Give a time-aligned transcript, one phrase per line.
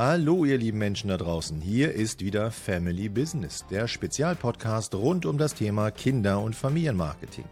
[0.00, 5.38] Hallo ihr lieben Menschen da draußen, hier ist wieder Family Business, der Spezialpodcast rund um
[5.38, 7.46] das Thema Kinder- und Familienmarketing.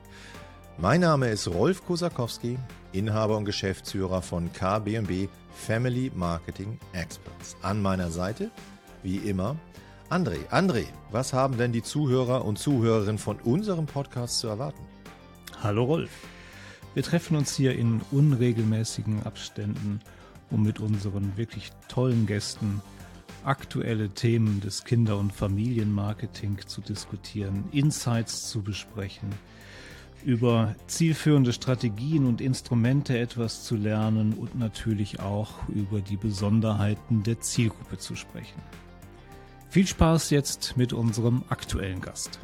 [0.79, 2.57] Mein Name ist Rolf Kosakowski,
[2.93, 7.57] Inhaber und Geschäftsführer von KBB Family Marketing Experts.
[7.63, 8.53] An meiner Seite,
[9.03, 9.57] wie immer,
[10.09, 10.39] André.
[10.49, 14.85] André, was haben denn die Zuhörer und Zuhörerinnen von unserem Podcast zu erwarten?
[15.65, 16.13] Hallo Rolf.
[16.95, 20.01] Wir treffen uns hier in unregelmäßigen Abständen
[20.51, 22.81] um mit unseren wirklich tollen Gästen
[23.45, 29.31] aktuelle Themen des Kinder- und Familienmarketing zu diskutieren, Insights zu besprechen,
[30.25, 37.41] über zielführende Strategien und Instrumente etwas zu lernen und natürlich auch über die Besonderheiten der
[37.41, 38.61] Zielgruppe zu sprechen.
[39.69, 42.41] Viel Spaß jetzt mit unserem aktuellen Gast.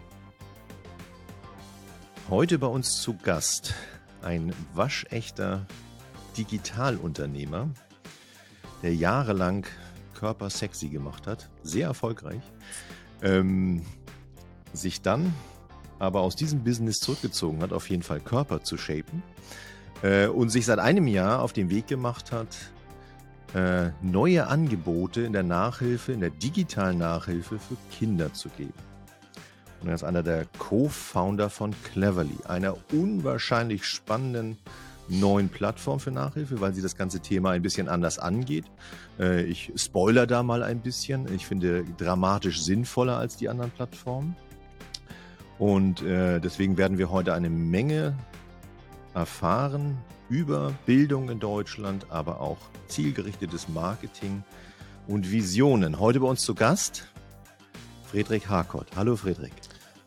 [2.29, 3.75] Heute bei uns zu Gast
[4.23, 5.67] ein waschechter
[6.37, 7.71] Digitalunternehmer,
[8.83, 9.67] der jahrelang
[10.15, 12.43] Körper sexy gemacht hat, sehr erfolgreich,
[13.23, 13.83] ähm,
[14.73, 15.35] sich dann
[15.99, 19.23] aber aus diesem Business zurückgezogen hat, auf jeden Fall Körper zu shapen
[20.03, 22.57] äh, und sich seit einem Jahr auf den Weg gemacht hat,
[23.55, 28.73] äh, neue Angebote in der Nachhilfe, in der digitalen Nachhilfe für Kinder zu geben.
[29.81, 34.59] Und er ist einer der Co-Founder von Cleverly, einer unwahrscheinlich spannenden
[35.09, 38.65] neuen Plattform für Nachhilfe, weil sie das ganze Thema ein bisschen anders angeht.
[39.19, 41.33] Äh, ich spoiler da mal ein bisschen.
[41.35, 44.37] Ich finde dramatisch sinnvoller als die anderen Plattformen.
[45.59, 48.17] Und äh, deswegen werden wir heute eine Menge
[49.15, 52.59] erfahren über Bildung in Deutschland, aber auch
[52.89, 54.43] zielgerichtetes Marketing
[55.07, 55.99] und Visionen.
[56.01, 57.07] Heute bei uns zu Gast
[58.11, 58.87] Friedrich Harkott.
[58.97, 59.53] Hallo Friedrich.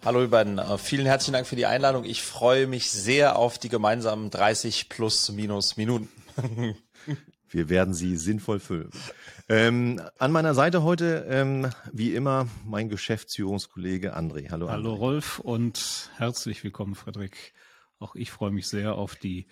[0.06, 2.04] Hallo ihr beiden, äh, vielen herzlichen Dank für die Einladung.
[2.04, 6.10] Ich freue mich sehr auf die gemeinsamen 30 plus minus Minuten.
[7.50, 8.92] Wir werden sie sinnvoll füllen.
[9.50, 14.52] Ähm, an meiner Seite heute, ähm, wie immer, mein Geschäftsführungskollege André.
[14.52, 14.72] Hallo, André.
[14.74, 17.56] Hallo Rolf und herzlich willkommen, Frederik.
[17.98, 19.48] Auch ich freue mich sehr auf die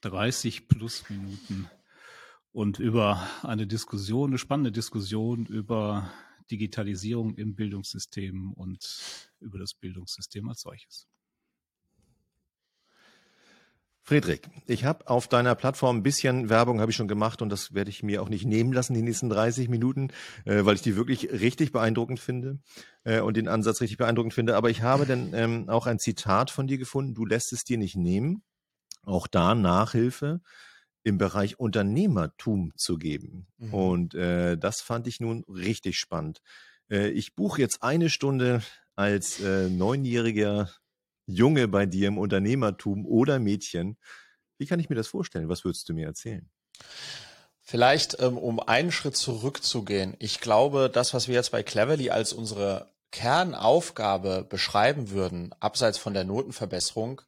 [0.00, 1.68] 30 plus Minuten
[2.50, 6.10] und über eine Diskussion, eine spannende Diskussion über
[6.52, 11.08] Digitalisierung im Bildungssystem und über das Bildungssystem als solches.
[14.04, 17.72] Friedrich, ich habe auf deiner Plattform ein bisschen Werbung habe ich schon gemacht und das
[17.72, 20.08] werde ich mir auch nicht nehmen lassen die nächsten 30 Minuten,
[20.44, 22.58] äh, weil ich die wirklich richtig beeindruckend finde
[23.04, 24.56] äh, und den Ansatz richtig beeindruckend finde.
[24.56, 27.14] Aber ich habe dann ähm, auch ein Zitat von dir gefunden.
[27.14, 28.42] Du lässt es dir nicht nehmen.
[29.04, 30.40] Auch da Nachhilfe
[31.04, 33.46] im Bereich Unternehmertum zu geben.
[33.58, 33.74] Mhm.
[33.74, 36.40] Und äh, das fand ich nun richtig spannend.
[36.90, 38.62] Äh, ich buche jetzt eine Stunde
[38.94, 40.70] als äh, neunjähriger
[41.26, 43.96] Junge bei dir im Unternehmertum oder Mädchen.
[44.58, 45.48] Wie kann ich mir das vorstellen?
[45.48, 46.48] Was würdest du mir erzählen?
[47.60, 50.14] Vielleicht, ähm, um einen Schritt zurückzugehen.
[50.18, 56.14] Ich glaube, das, was wir jetzt bei Cleverly als unsere Kernaufgabe beschreiben würden, abseits von
[56.14, 57.22] der Notenverbesserung,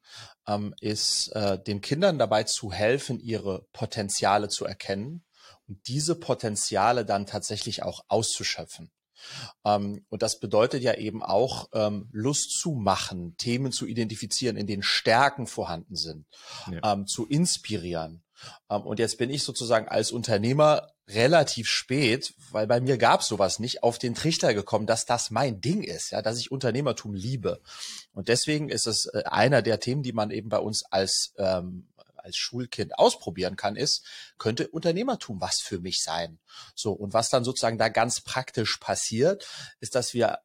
[0.47, 5.23] ähm, ist äh, den Kindern dabei zu helfen, ihre Potenziale zu erkennen
[5.67, 8.91] und diese Potenziale dann tatsächlich auch auszuschöpfen.
[9.63, 14.67] Ähm, und das bedeutet ja eben auch, ähm, Lust zu machen, Themen zu identifizieren, in
[14.67, 16.25] denen Stärken vorhanden sind,
[16.69, 16.93] ja.
[16.93, 18.24] ähm, zu inspirieren.
[18.69, 23.27] Ähm, und jetzt bin ich sozusagen als Unternehmer relativ spät, weil bei mir gab es
[23.27, 27.13] sowas nicht, auf den Trichter gekommen, dass das mein Ding ist, ja, dass ich Unternehmertum
[27.13, 27.61] liebe.
[28.13, 31.87] Und deswegen ist es äh, einer der Themen, die man eben bei uns als ähm,
[32.25, 34.03] als Schulkind ausprobieren kann, ist,
[34.37, 36.39] könnte Unternehmertum was für mich sein?
[36.73, 36.91] So.
[36.91, 39.47] Und was dann sozusagen da ganz praktisch passiert,
[39.79, 40.39] ist, dass wir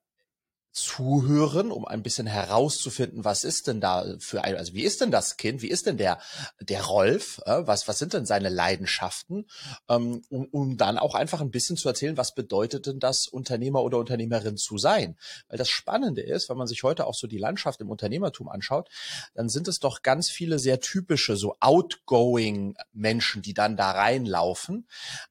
[0.73, 5.11] zuhören, um ein bisschen herauszufinden, was ist denn da für ein, also wie ist denn
[5.11, 6.19] das Kind, wie ist denn der,
[6.61, 9.47] der Rolf, äh, was, was sind denn seine Leidenschaften,
[9.89, 13.83] ähm, um, um dann auch einfach ein bisschen zu erzählen, was bedeutet denn das, Unternehmer
[13.83, 15.17] oder Unternehmerin zu sein?
[15.49, 18.89] Weil das Spannende ist, wenn man sich heute auch so die Landschaft im Unternehmertum anschaut,
[19.35, 24.87] dann sind es doch ganz viele sehr typische, so outgoing Menschen, die dann da reinlaufen.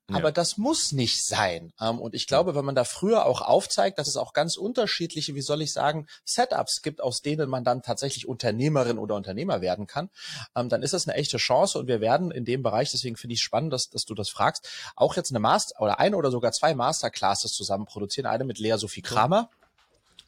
[0.08, 0.32] Aber ja.
[0.32, 1.72] das muss nicht sein.
[1.80, 5.29] Ähm, und ich glaube, wenn man da früher auch aufzeigt, dass es auch ganz unterschiedliche
[5.30, 9.62] unterschiedliche, wie soll ich sagen, Setups gibt, aus denen man dann tatsächlich Unternehmerin oder Unternehmer
[9.62, 10.10] werden kann,
[10.56, 13.34] ähm, dann ist das eine echte Chance und wir werden in dem Bereich, deswegen finde
[13.34, 16.32] ich es spannend, dass, dass du das fragst, auch jetzt eine Master oder eine oder
[16.32, 18.26] sogar zwei Masterclasses zusammen produzieren.
[18.26, 19.50] Eine mit Lea Sophie Kramer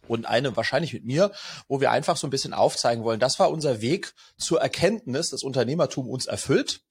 [0.08, 1.32] und eine wahrscheinlich mit mir,
[1.68, 5.44] wo wir einfach so ein bisschen aufzeigen wollen, das war unser Weg zur Erkenntnis, dass
[5.44, 6.82] Unternehmertum uns erfüllt.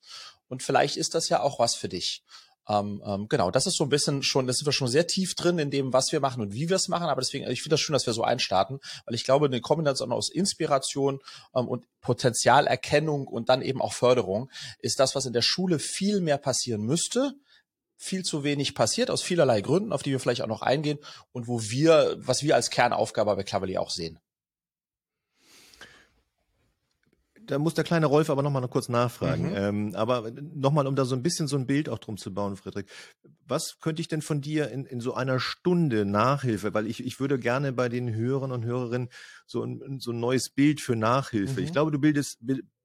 [0.49, 2.25] Und vielleicht ist das ja auch was für dich.
[2.71, 5.35] Ähm, ähm, genau, das ist so ein bisschen schon, das sind wir schon sehr tief
[5.35, 7.09] drin in dem, was wir machen und wie wir es machen.
[7.09, 10.13] Aber deswegen, ich finde das schön, dass wir so einstarten, weil ich glaube, eine Kombination
[10.13, 11.19] aus Inspiration
[11.55, 16.21] ähm, und Potenzialerkennung und dann eben auch Förderung ist das, was in der Schule viel
[16.21, 17.35] mehr passieren müsste,
[17.97, 20.99] viel zu wenig passiert aus vielerlei Gründen, auf die wir vielleicht auch noch eingehen
[21.33, 24.21] und wo wir, was wir als Kernaufgabe bei Cleverly auch sehen.
[27.51, 29.51] Da muss der kleine Rolf aber nochmal noch kurz nachfragen.
[29.51, 29.57] Mhm.
[29.57, 32.57] Ähm, aber nochmal, um da so ein bisschen so ein Bild auch drum zu bauen,
[32.57, 32.87] Friedrich.
[33.47, 37.19] Was könnte ich denn von dir in, in so einer Stunde Nachhilfe, weil ich, ich
[37.19, 39.09] würde gerne bei den Hörern und Hörerinnen
[39.47, 41.61] so ein, so ein neues Bild für Nachhilfe.
[41.61, 41.67] Mhm.
[41.67, 42.39] Ich glaube, du bildest,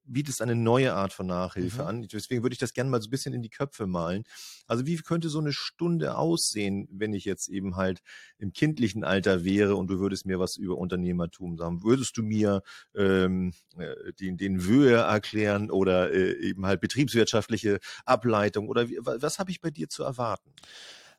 [0.05, 1.87] bietest eine neue Art von Nachhilfe mhm.
[1.87, 2.07] an.
[2.07, 4.23] Deswegen würde ich das gerne mal so ein bisschen in die Köpfe malen.
[4.67, 8.01] Also wie könnte so eine Stunde aussehen, wenn ich jetzt eben halt
[8.37, 11.83] im kindlichen Alter wäre und du würdest mir was über Unternehmertum sagen?
[11.83, 12.61] Würdest du mir
[12.95, 19.39] ähm, äh, den, den Wöhe erklären oder äh, eben halt betriebswirtschaftliche Ableitung oder wie, was
[19.39, 20.51] habe ich bei dir zu erwarten?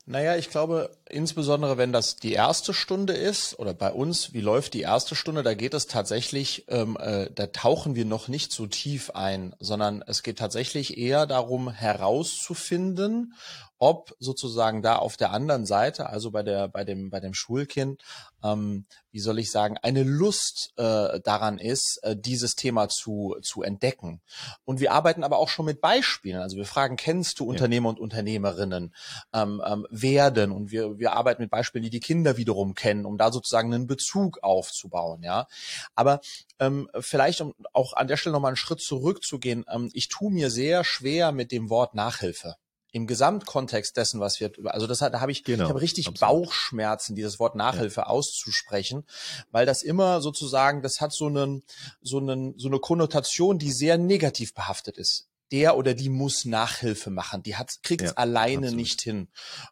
[0.09, 4.73] Naja, ich glaube, insbesondere wenn das die erste Stunde ist oder bei uns, wie läuft
[4.73, 8.67] die erste Stunde, da geht es tatsächlich, ähm, äh, da tauchen wir noch nicht so
[8.67, 13.33] tief ein, sondern es geht tatsächlich eher darum herauszufinden,
[13.79, 18.01] ob sozusagen da auf der anderen Seite, also bei der, bei dem, bei dem Schulkind,
[18.43, 23.63] ähm, wie soll ich sagen, eine Lust äh, daran ist, äh, dieses Thema zu, zu
[23.63, 24.21] entdecken.
[24.65, 26.39] Und wir arbeiten aber auch schon mit Beispielen.
[26.39, 27.89] Also wir fragen, kennst du Unternehmer ja.
[27.91, 28.93] und Unternehmerinnen
[29.33, 30.51] ähm, ähm, werden?
[30.51, 33.87] Und wir, wir arbeiten mit Beispielen, die die Kinder wiederum kennen, um da sozusagen einen
[33.87, 35.23] Bezug aufzubauen.
[35.23, 35.47] Ja,
[35.95, 36.21] aber
[36.59, 39.65] ähm, vielleicht um auch an der Stelle nochmal einen Schritt zurückzugehen.
[39.71, 42.55] Ähm, ich tue mir sehr schwer mit dem Wort Nachhilfe
[42.91, 46.07] im Gesamtkontext dessen, was wir, also das hat, da habe ich, genau, ich habe richtig
[46.07, 46.45] absolut.
[46.45, 48.07] Bauchschmerzen, dieses Wort Nachhilfe ja.
[48.07, 49.05] auszusprechen,
[49.51, 51.63] weil das immer sozusagen, das hat so einen,
[52.01, 57.09] so einen, so eine Konnotation, die sehr negativ behaftet ist der oder die muss Nachhilfe
[57.09, 57.43] machen.
[57.43, 58.75] Die hat kriegt es ja, alleine absolut.
[58.75, 59.27] nicht hin.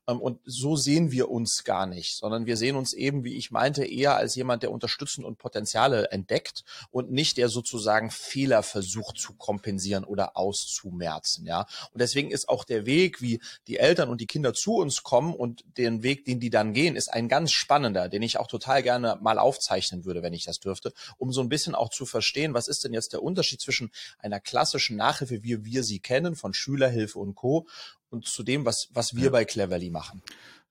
[0.08, 3.52] Ähm, und so sehen wir uns gar nicht, sondern wir sehen uns eben, wie ich
[3.52, 9.18] meinte, eher als jemand, der unterstützend und Potenziale entdeckt und nicht der sozusagen Fehler versucht
[9.18, 11.46] zu kompensieren oder auszumerzen.
[11.46, 11.68] Ja.
[11.92, 15.34] Und deswegen ist auch der Weg, wie die Eltern und die Kinder zu uns kommen
[15.34, 18.84] und den Weg, den die dann gehen, ist ein ganz spannender, den ich auch total
[18.84, 22.54] gerne mal aufzeichnen würde, wenn ich das dürfte, um so ein bisschen auch zu verstehen,
[22.54, 26.54] was ist denn jetzt der Unterschied zwischen einer klassischen Nachhilfe, wie wir sie kennen, von
[26.54, 27.68] Schülerhilfe und Co.
[28.10, 29.30] und zu dem, was, was wir ja.
[29.32, 30.22] bei Cleverly machen.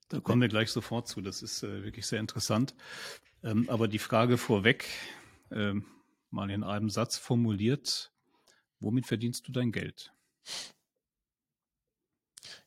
[0.09, 1.21] Da kommen wir gleich sofort zu.
[1.21, 2.75] Das ist äh, wirklich sehr interessant.
[3.43, 4.87] Ähm, aber die Frage vorweg,
[5.51, 5.73] äh,
[6.31, 8.13] mal in einem Satz formuliert,
[8.81, 10.13] womit verdienst du dein Geld?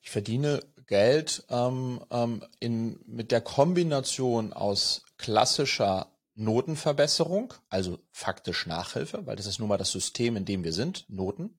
[0.01, 9.25] Ich verdiene Geld ähm, ähm, in, mit der Kombination aus klassischer Notenverbesserung, also faktisch Nachhilfe,
[9.25, 11.57] weil das ist nun mal das System, in dem wir sind, Noten,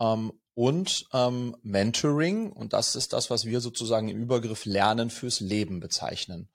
[0.00, 2.52] ähm, und ähm, Mentoring.
[2.52, 6.48] Und das ist das, was wir sozusagen im Übergriff Lernen fürs Leben bezeichnen.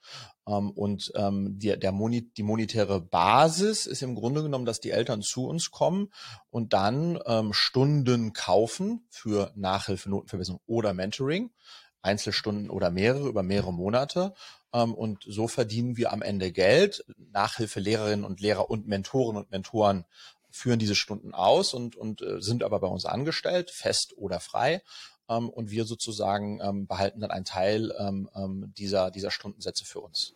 [0.48, 4.92] Ähm, und ähm, die, der Moni die monetäre Basis ist im Grunde genommen, dass die
[4.92, 6.10] Eltern zu uns kommen
[6.50, 11.52] und dann ähm, Stunden kaufen für Nachhilfe, Notenverbesserung oder Mentoring.
[12.02, 14.34] Einzelstunden oder mehrere über mehrere Monate.
[14.74, 17.04] Ähm, und so verdienen wir am Ende Geld.
[17.32, 20.06] Nachhilfe Lehrerinnen und Lehrer und Mentoren und Mentoren
[20.52, 24.82] führen diese Stunden aus und, und äh, sind aber bei uns angestellt, fest oder frei.
[25.30, 30.02] Ähm, und wir sozusagen ähm, behalten dann einen Teil ähm, ähm, dieser, dieser Stundensätze für
[30.02, 30.34] uns.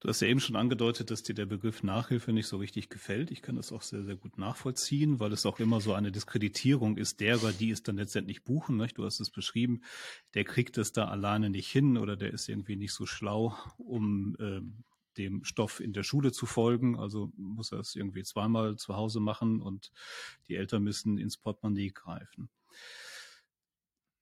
[0.00, 3.32] Du hast ja eben schon angedeutet, dass dir der Begriff Nachhilfe nicht so richtig gefällt.
[3.32, 6.96] Ich kann das auch sehr, sehr gut nachvollziehen, weil es auch immer so eine Diskreditierung
[6.96, 8.76] ist derer, die es dann letztendlich buchen.
[8.76, 8.96] Nicht?
[8.96, 9.82] Du hast es beschrieben,
[10.34, 14.36] der kriegt es da alleine nicht hin oder der ist irgendwie nicht so schlau, um
[14.38, 14.84] ähm,
[15.18, 16.98] dem Stoff in der Schule zu folgen.
[16.98, 19.92] Also muss er es irgendwie zweimal zu Hause machen und
[20.48, 22.48] die Eltern müssen ins Portemonnaie greifen.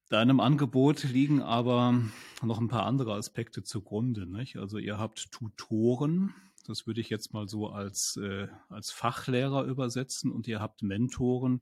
[0.08, 2.00] Deinem Angebot liegen aber
[2.40, 4.26] noch ein paar andere Aspekte zugrunde.
[4.26, 4.56] Nicht?
[4.56, 6.32] Also ihr habt Tutoren,
[6.66, 11.60] das würde ich jetzt mal so als, äh, als Fachlehrer übersetzen, und ihr habt Mentoren,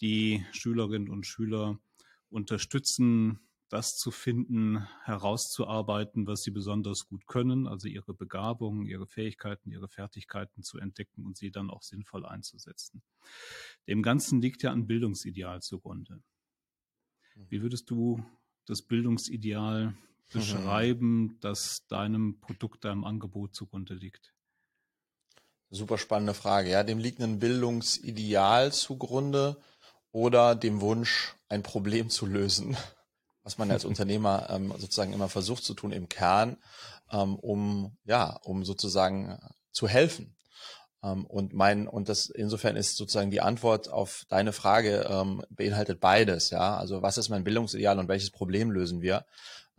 [0.00, 1.78] die Schülerinnen und Schüler
[2.30, 9.72] unterstützen, das zu finden, herauszuarbeiten, was sie besonders gut können, also ihre Begabungen, ihre Fähigkeiten,
[9.72, 13.02] ihre Fertigkeiten zu entdecken und sie dann auch sinnvoll einzusetzen.
[13.88, 16.22] Dem Ganzen liegt ja ein Bildungsideal zugrunde.
[17.34, 17.46] Mhm.
[17.48, 18.24] Wie würdest du
[18.66, 19.96] das Bildungsideal mhm.
[20.32, 21.40] beschreiben, mhm.
[21.40, 24.32] das deinem Produkt, deinem Angebot zugrunde liegt?
[25.70, 26.70] Super spannende Frage.
[26.70, 29.60] Ja, dem liegt ein Bildungsideal zugrunde
[30.12, 32.76] oder dem Wunsch, ein Problem zu lösen
[33.46, 36.56] was man als Unternehmer ähm, sozusagen immer versucht zu tun im Kern,
[37.12, 39.38] ähm, um ja, um sozusagen äh,
[39.70, 40.34] zu helfen.
[41.04, 46.00] Ähm, und mein und das insofern ist sozusagen die Antwort auf deine Frage ähm, beinhaltet
[46.00, 46.50] beides.
[46.50, 49.24] Ja, also was ist mein Bildungsideal und welches Problem lösen wir?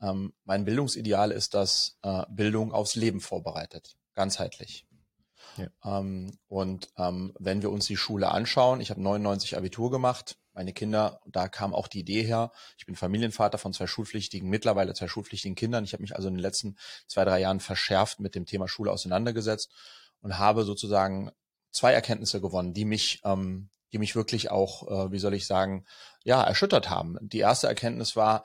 [0.01, 4.85] Ähm, mein Bildungsideal ist, dass äh, Bildung aufs Leben vorbereitet, ganzheitlich.
[5.57, 5.99] Ja.
[5.99, 10.73] Ähm, und ähm, wenn wir uns die Schule anschauen, ich habe 99 Abitur gemacht, Meine
[10.73, 12.51] Kinder, da kam auch die Idee her.
[12.79, 15.83] Ich bin Familienvater von zwei schulpflichtigen, mittlerweile zwei schulpflichtigen Kindern.
[15.83, 18.91] Ich habe mich also in den letzten zwei, drei Jahren verschärft mit dem Thema Schule
[18.91, 19.71] auseinandergesetzt
[20.19, 21.29] und habe sozusagen
[21.69, 25.85] zwei Erkenntnisse gewonnen, die mich, ähm, die mich wirklich auch, äh, wie soll ich sagen,
[26.23, 27.19] ja, erschüttert haben.
[27.21, 28.43] Die erste Erkenntnis war,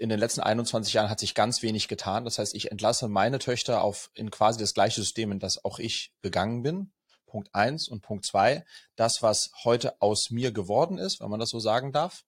[0.00, 2.24] in den letzten 21 Jahren hat sich ganz wenig getan.
[2.24, 5.78] Das heißt, ich entlasse meine Töchter auf in quasi das gleiche System, in das auch
[5.78, 6.90] ich gegangen bin.
[7.28, 8.64] Punkt eins und Punkt zwei,
[8.96, 12.24] das, was heute aus mir geworden ist, wenn man das so sagen darf,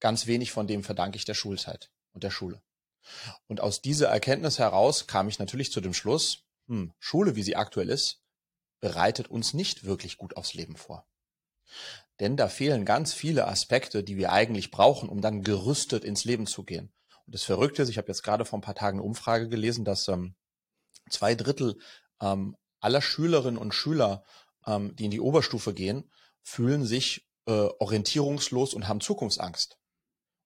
[0.00, 2.62] ganz wenig von dem verdanke ich der Schulzeit und der Schule.
[3.46, 7.56] Und aus dieser Erkenntnis heraus kam ich natürlich zu dem Schluss, hm, Schule, wie sie
[7.56, 8.22] aktuell ist,
[8.80, 11.06] bereitet uns nicht wirklich gut aufs Leben vor.
[12.18, 16.46] Denn da fehlen ganz viele Aspekte, die wir eigentlich brauchen, um dann gerüstet ins Leben
[16.46, 16.92] zu gehen.
[17.26, 19.84] Und das Verrückte ist, ich habe jetzt gerade vor ein paar Tagen eine Umfrage gelesen,
[19.84, 20.34] dass ähm,
[21.08, 21.78] zwei Drittel
[22.20, 24.24] ähm, aller Schülerinnen und Schüler,
[24.66, 26.10] ähm, die in die Oberstufe gehen,
[26.42, 29.80] fühlen sich äh, orientierungslos und haben Zukunftsangst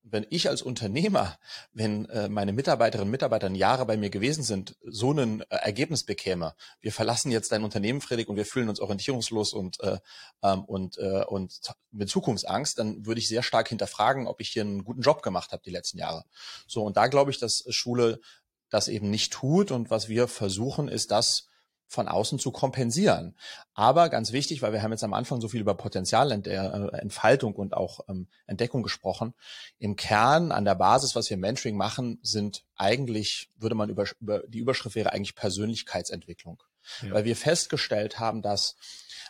[0.05, 1.39] wenn ich als Unternehmer,
[1.73, 6.05] wenn äh, meine Mitarbeiterinnen und Mitarbeiter Jahre bei mir gewesen sind, so ein äh, Ergebnis
[6.05, 9.99] bekäme, wir verlassen jetzt dein Unternehmen, Friedrich, und wir fühlen uns orientierungslos und, äh,
[10.43, 11.59] ähm, und, äh, und
[11.91, 15.53] mit Zukunftsangst, dann würde ich sehr stark hinterfragen, ob ich hier einen guten Job gemacht
[15.53, 16.25] habe die letzten Jahre.
[16.67, 18.21] So, und da glaube ich, dass Schule
[18.69, 19.71] das eben nicht tut.
[19.71, 21.49] Und was wir versuchen, ist das,
[21.95, 23.35] von außen zu kompensieren.
[23.73, 27.75] Aber ganz wichtig, weil wir haben jetzt am Anfang so viel über Potenzialentfaltung äh, und
[27.75, 29.35] auch ähm, Entdeckung gesprochen.
[29.79, 34.41] Im Kern, an der Basis, was wir Mentoring machen, sind eigentlich, würde man über, über
[34.47, 36.63] die Überschrift wäre eigentlich Persönlichkeitsentwicklung.
[37.03, 37.13] Ja.
[37.13, 38.77] Weil wir festgestellt haben, dass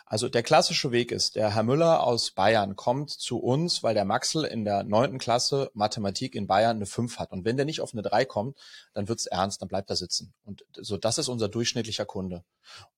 [0.05, 4.05] also der klassische Weg ist, der Herr Müller aus Bayern kommt zu uns, weil der
[4.05, 7.31] Maxel in der neunten Klasse Mathematik in Bayern eine fünf hat.
[7.31, 8.57] Und wenn der nicht auf eine drei kommt,
[8.93, 10.33] dann wird's ernst, dann bleibt er sitzen.
[10.43, 12.43] Und so, das ist unser durchschnittlicher Kunde.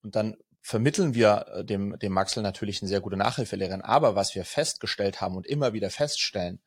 [0.03, 3.81] Und dann vermitteln wir äh, dem, dem Maxel natürlich eine sehr gute Nachhilfelehrerin.
[3.81, 6.59] Aber was wir festgestellt haben und immer wieder feststellen,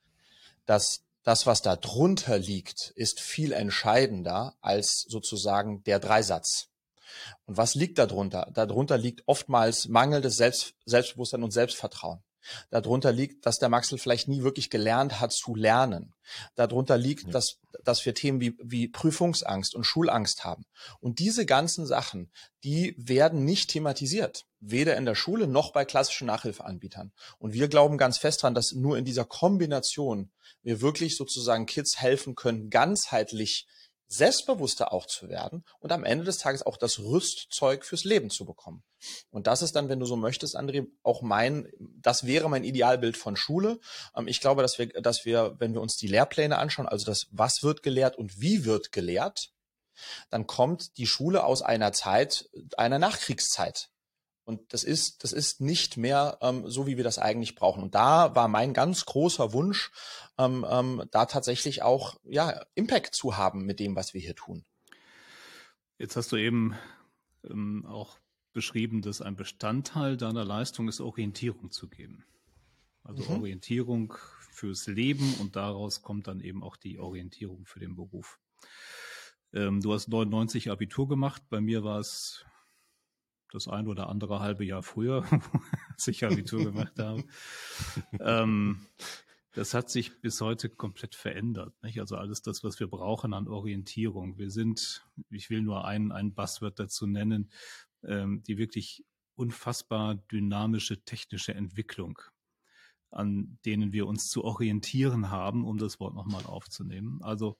[0.64, 6.70] dass das, was da drunter liegt, ist viel entscheidender als sozusagen der Dreisatz.
[7.47, 8.50] Und was liegt darunter?
[8.55, 12.23] Darunter liegt oftmals mangelndes Selbst, Selbstbewusstsein und Selbstvertrauen.
[12.71, 16.14] Darunter liegt, dass der Maxel vielleicht nie wirklich gelernt hat zu lernen.
[16.55, 17.31] Darunter liegt, ja.
[17.31, 20.64] dass, dass wir Themen wie, wie Prüfungsangst und Schulangst haben.
[21.00, 22.31] Und diese ganzen Sachen,
[22.64, 24.47] die werden nicht thematisiert.
[24.61, 27.12] Weder in der Schule noch bei klassischen Nachhilfeanbietern.
[27.38, 30.31] Und wir glauben ganz fest daran, dass nur in dieser Kombination
[30.62, 33.67] wir wirklich sozusagen Kids helfen können, ganzheitlich
[34.11, 38.45] selbstbewusster auch zu werden und am Ende des Tages auch das Rüstzeug fürs Leben zu
[38.45, 38.83] bekommen.
[39.31, 43.17] Und das ist dann, wenn du so möchtest, André, auch mein, das wäre mein Idealbild
[43.17, 43.79] von Schule.
[44.17, 47.29] Ähm, ich glaube, dass wir, dass wir, wenn wir uns die Lehrpläne anschauen, also das,
[47.31, 49.52] was wird gelehrt und wie wird gelehrt,
[50.29, 53.90] dann kommt die Schule aus einer Zeit, einer Nachkriegszeit.
[54.44, 57.82] Und das ist, das ist nicht mehr ähm, so, wie wir das eigentlich brauchen.
[57.82, 59.92] Und da war mein ganz großer Wunsch,
[60.38, 64.64] ähm, ähm, da tatsächlich auch ja, Impact zu haben mit dem, was wir hier tun.
[65.99, 66.75] Jetzt hast du eben
[67.49, 68.18] ähm, auch
[68.52, 72.25] beschrieben, dass ein Bestandteil deiner Leistung ist, Orientierung zu geben.
[73.04, 73.40] Also mhm.
[73.40, 74.14] Orientierung
[74.50, 78.38] fürs Leben und daraus kommt dann eben auch die Orientierung für den Beruf.
[79.52, 82.44] Ähm, du hast 99 Abitur gemacht, bei mir war es
[83.52, 85.25] das ein oder andere halbe Jahr früher,
[85.92, 87.25] als ich Abitur gemacht habe.
[88.21, 88.87] ähm,
[89.52, 91.75] das hat sich bis heute komplett verändert.
[91.83, 91.99] Nicht?
[91.99, 94.38] Also alles das, was wir brauchen an Orientierung.
[94.38, 97.50] Wir sind, ich will nur ein, ein Buzzword dazu nennen,
[98.04, 99.04] ähm, die wirklich
[99.35, 102.19] unfassbar dynamische technische Entwicklung,
[103.11, 107.21] an denen wir uns zu orientieren haben, um das Wort nochmal aufzunehmen.
[107.23, 107.59] Also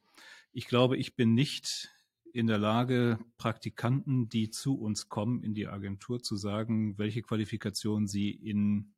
[0.52, 1.90] ich glaube, ich bin nicht
[2.32, 8.06] in der Lage, Praktikanten, die zu uns kommen, in die Agentur zu sagen, welche Qualifikation
[8.06, 8.94] sie in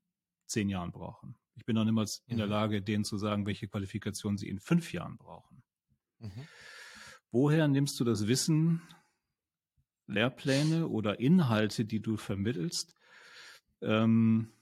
[0.46, 1.36] zehn Jahren brauchen.
[1.54, 2.52] Ich bin auch niemals in der mhm.
[2.52, 5.62] Lage, denen zu sagen, welche Qualifikation sie in fünf Jahren brauchen.
[6.18, 6.46] Mhm.
[7.30, 8.82] Woher nimmst du das Wissen,
[10.06, 12.94] Lehrpläne oder Inhalte, die du vermittelst,
[13.80, 14.52] ähm,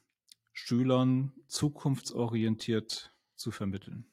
[0.53, 4.07] Schülern zukunftsorientiert zu vermitteln?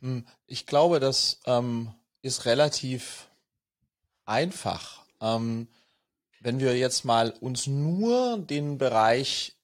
[0.00, 1.94] Hm, ich glaube, dass ähm,
[2.28, 3.28] ist relativ
[4.26, 5.04] einfach.
[5.20, 5.66] Ähm,
[6.40, 9.56] wenn wir jetzt mal uns nur den Bereich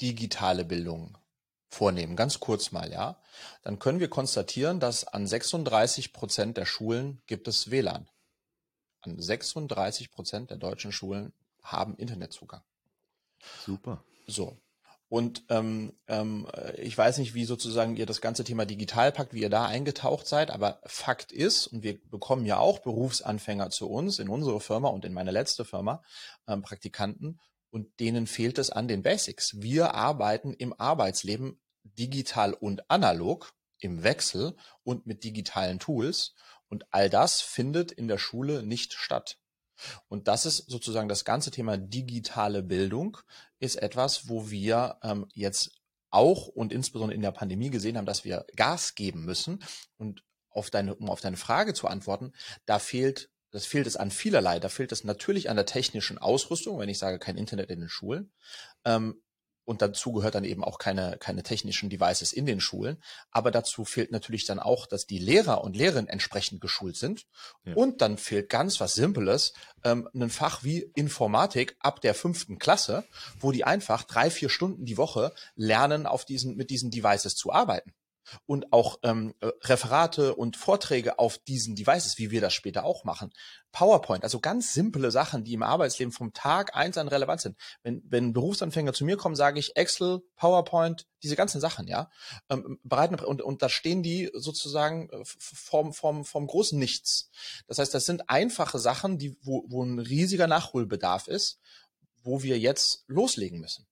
[0.00, 1.18] digitale Bildung
[1.68, 3.20] vornehmen, ganz kurz mal, ja,
[3.62, 8.08] dann können wir konstatieren, dass an 36 Prozent der Schulen gibt es WLAN.
[9.00, 12.62] An 36 Prozent der deutschen Schulen haben Internetzugang.
[13.64, 14.04] Super.
[14.26, 14.58] So.
[15.08, 16.46] Und ähm, ähm,
[16.76, 20.26] ich weiß nicht, wie sozusagen ihr das ganze Thema digital packt, wie ihr da eingetaucht
[20.26, 24.88] seid, aber Fakt ist, und wir bekommen ja auch Berufsanfänger zu uns in unsere Firma
[24.88, 26.02] und in meine letzte Firma,
[26.46, 29.60] ähm, Praktikanten, und denen fehlt es an den Basics.
[29.60, 36.34] Wir arbeiten im Arbeitsleben digital und analog im Wechsel und mit digitalen Tools
[36.68, 39.38] und all das findet in der Schule nicht statt.
[40.08, 43.18] Und das ist sozusagen das ganze Thema digitale Bildung,
[43.58, 45.78] ist etwas, wo wir ähm, jetzt
[46.10, 49.62] auch und insbesondere in der Pandemie gesehen haben, dass wir Gas geben müssen.
[49.96, 52.32] Und auf deine, um auf deine Frage zu antworten,
[52.66, 54.58] da fehlt, das fehlt es an vielerlei.
[54.58, 57.88] Da fehlt es natürlich an der technischen Ausrüstung, wenn ich sage, kein Internet in den
[57.88, 58.32] Schulen.
[58.84, 59.22] Ähm,
[59.68, 62.96] und dazu gehört dann eben auch keine, keine technischen Devices in den Schulen.
[63.30, 67.26] Aber dazu fehlt natürlich dann auch, dass die Lehrer und Lehrerinnen entsprechend geschult sind.
[67.66, 67.74] Ja.
[67.74, 69.52] Und dann fehlt ganz was Simples,
[69.84, 73.04] ähm, ein Fach wie Informatik ab der fünften Klasse,
[73.40, 77.52] wo die einfach drei, vier Stunden die Woche lernen, auf diesen, mit diesen Devices zu
[77.52, 77.92] arbeiten
[78.46, 83.04] und auch ähm, äh, Referate und Vorträge auf diesen Devices, wie wir das später auch
[83.04, 83.32] machen.
[83.72, 87.56] PowerPoint, also ganz simple Sachen, die im Arbeitsleben vom Tag eins an relevant sind.
[87.82, 92.10] Wenn, wenn Berufsanfänger zu mir kommen, sage ich Excel, PowerPoint, diese ganzen Sachen, ja,
[92.48, 97.30] ähm, bereiten und, und da stehen die sozusagen äh, vom, vom, vom großen Nichts.
[97.66, 101.58] Das heißt, das sind einfache Sachen, die, wo, wo ein riesiger Nachholbedarf ist,
[102.22, 103.87] wo wir jetzt loslegen müssen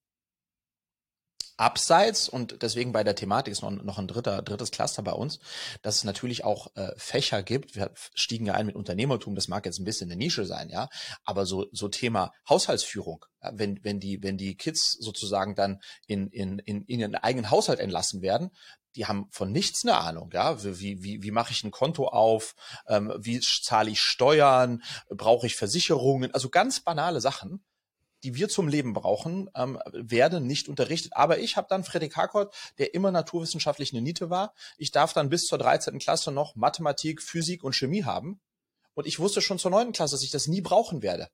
[1.57, 5.39] abseits und deswegen bei der Thematik ist noch, noch ein dritter, drittes Cluster bei uns,
[5.81, 7.75] dass es natürlich auch äh, Fächer gibt.
[7.75, 10.87] Wir stiegen ja ein mit Unternehmertum, das mag jetzt ein bisschen eine Nische sein, ja,
[11.25, 16.27] aber so, so Thema Haushaltsführung, ja, wenn, wenn die, wenn die Kids sozusagen dann in,
[16.27, 18.51] in, in, in ihren eigenen Haushalt entlassen werden,
[18.95, 20.63] die haben von nichts eine Ahnung, ja.
[20.63, 22.55] Wie, wie, wie mache ich ein Konto auf?
[22.87, 24.81] Ähm, wie zahle ich Steuern?
[25.09, 26.33] Brauche ich Versicherungen?
[26.33, 27.63] Also ganz banale Sachen
[28.23, 31.13] die wir zum Leben brauchen, ähm, werden nicht unterrichtet.
[31.15, 34.53] Aber ich habe dann Fredrik Harkort, der immer naturwissenschaftlich eine Niete war.
[34.77, 35.99] Ich darf dann bis zur 13.
[35.99, 38.39] Klasse noch Mathematik, Physik und Chemie haben.
[38.93, 39.91] Und ich wusste schon zur 9.
[39.91, 41.29] Klasse, dass ich das nie brauchen werde.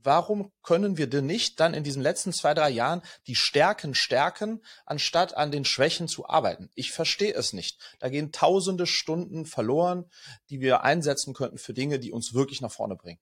[0.00, 4.62] Warum können wir denn nicht dann in diesen letzten zwei, drei Jahren die Stärken stärken,
[4.86, 6.70] anstatt an den Schwächen zu arbeiten?
[6.76, 7.80] Ich verstehe es nicht.
[7.98, 10.08] Da gehen tausende Stunden verloren,
[10.50, 13.18] die wir einsetzen könnten für Dinge, die uns wirklich nach vorne bringen.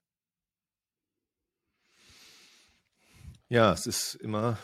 [3.48, 4.58] Ja, es ist immer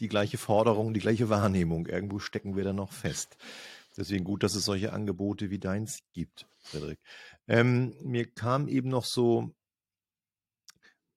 [0.00, 1.86] die gleiche Forderung, die gleiche Wahrnehmung.
[1.86, 3.36] Irgendwo stecken wir da noch fest.
[3.96, 6.98] Deswegen gut, dass es solche Angebote wie deins gibt, Frederik.
[7.46, 9.54] Ähm, mir kam eben noch so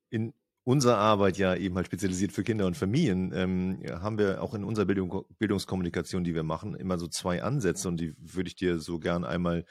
[0.09, 0.33] in
[0.65, 4.63] unserer Arbeit ja eben halt spezialisiert für Kinder und Familien, ähm, haben wir auch in
[4.63, 8.79] unserer Bildung, Bildungskommunikation, die wir machen, immer so zwei Ansätze und die würde ich dir
[8.79, 9.65] so gern einmal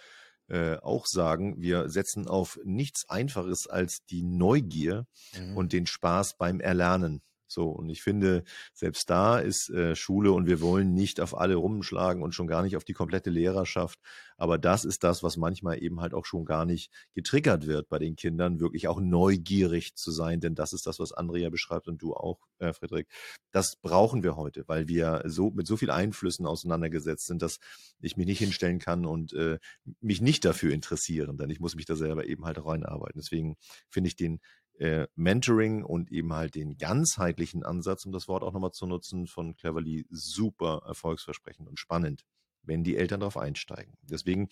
[0.49, 5.57] äh, auch sagen, wir setzen auf nichts Einfaches als die Neugier mhm.
[5.57, 7.23] und den Spaß beim Erlernen.
[7.55, 11.55] So, und ich finde, selbst da ist äh, Schule und wir wollen nicht auf alle
[11.55, 14.01] rumschlagen und schon gar nicht auf die komplette Lehrerschaft.
[14.37, 17.99] Aber das ist das, was manchmal eben halt auch schon gar nicht getriggert wird bei
[17.99, 22.03] den Kindern, wirklich auch neugierig zu sein, denn das ist das, was Andrea beschreibt und
[22.03, 23.07] du auch, äh, Friedrich.
[23.53, 27.61] Das brauchen wir heute, weil wir so mit so vielen Einflüssen auseinandergesetzt sind, dass
[28.01, 29.59] ich mich nicht hinstellen kann und äh,
[30.01, 33.21] mich nicht dafür interessieren, denn ich muss mich da selber eben halt reinarbeiten.
[33.21, 33.57] Deswegen
[33.89, 34.41] finde ich den
[34.79, 39.27] äh, Mentoring und eben halt den ganzheitlichen Ansatz, um das Wort auch nochmal zu nutzen,
[39.27, 42.25] von Cleverly super erfolgsversprechend und spannend,
[42.63, 43.95] wenn die Eltern darauf einsteigen.
[44.03, 44.49] Deswegen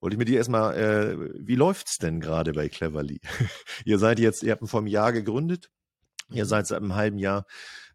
[0.00, 3.20] wollte ich mit dir erstmal, äh, wie läuft's denn gerade bei Cleverly?
[3.84, 5.70] ihr seid jetzt, ihr habt vor einem Jahr gegründet,
[6.30, 6.48] ihr mhm.
[6.48, 7.46] seid seit einem halben Jahr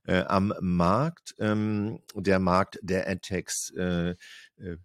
[0.06, 1.36] äh, am Markt.
[1.40, 4.16] Ähm, der Markt der AdTechs äh,
[4.58, 4.78] äh,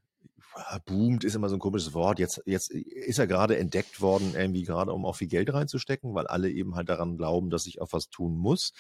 [0.85, 2.19] boomt ist immer so ein komisches Wort.
[2.19, 6.27] Jetzt, jetzt ist er gerade entdeckt worden, irgendwie gerade, um auch viel Geld reinzustecken, weil
[6.27, 8.73] alle eben halt daran glauben, dass ich auch was tun muss.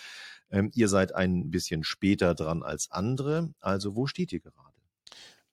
[0.50, 3.50] Ähm, ihr seid ein bisschen später dran als andere.
[3.60, 4.56] Also wo steht ihr gerade?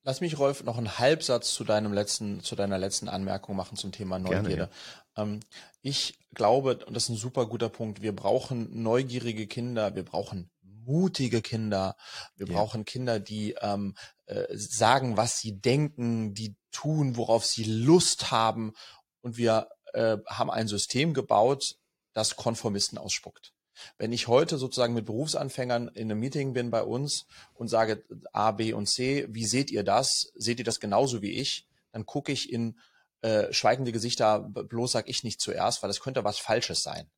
[0.06, 3.94] Lass mich, Rolf, noch einen Halbsatz zu deinem letzten, zu deiner letzten Anmerkung machen zum
[3.94, 4.50] Thema Neugierde.
[4.50, 4.70] Gerne,
[5.16, 5.24] ja.
[5.24, 5.40] ähm,
[5.82, 10.50] ich glaube, und das ist ein super guter Punkt, wir brauchen neugierige Kinder, wir brauchen
[10.86, 11.96] mutige Kinder.
[12.36, 12.54] Wir ja.
[12.54, 18.74] brauchen Kinder, die ähm, äh, sagen, was sie denken, die tun, worauf sie Lust haben.
[19.22, 21.76] Und wir äh, haben ein System gebaut,
[22.14, 23.54] das Konformisten ausspuckt.
[23.98, 28.52] Wenn ich heute sozusagen mit Berufsanfängern in einem Meeting bin bei uns und sage A,
[28.52, 30.32] B und C, wie seht ihr das?
[30.36, 31.68] Seht ihr das genauso wie ich?
[31.92, 32.80] Dann gucke ich in
[33.22, 37.10] äh, schweigende Gesichter, bloß sag ich nicht zuerst, weil das könnte was Falsches sein.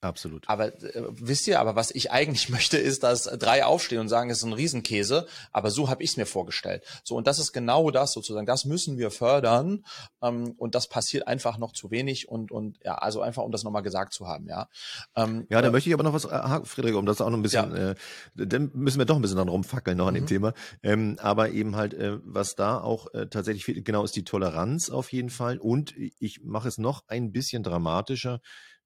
[0.00, 0.48] Absolut.
[0.48, 4.30] Aber äh, wisst ihr, aber was ich eigentlich möchte, ist, dass drei aufstehen und sagen,
[4.30, 6.84] es ist ein Riesenkäse, aber so habe ich es mir vorgestellt.
[7.04, 9.84] So, und das ist genau das sozusagen, das müssen wir fördern
[10.22, 13.64] ähm, und das passiert einfach noch zu wenig und, und ja, also einfach, um das
[13.64, 14.68] nochmal gesagt zu haben, ja.
[15.16, 17.38] Ähm, ja, da äh, möchte ich aber noch was, äh, Friedrich, um das auch noch
[17.38, 17.90] ein bisschen, ja.
[17.90, 17.94] äh,
[18.34, 20.18] dann müssen wir doch ein bisschen dran rumfackeln noch an mhm.
[20.18, 24.16] dem Thema, ähm, aber eben halt, äh, was da auch äh, tatsächlich fehlt, genau ist
[24.16, 28.40] die Toleranz auf jeden Fall und ich mache es noch ein bisschen dramatischer,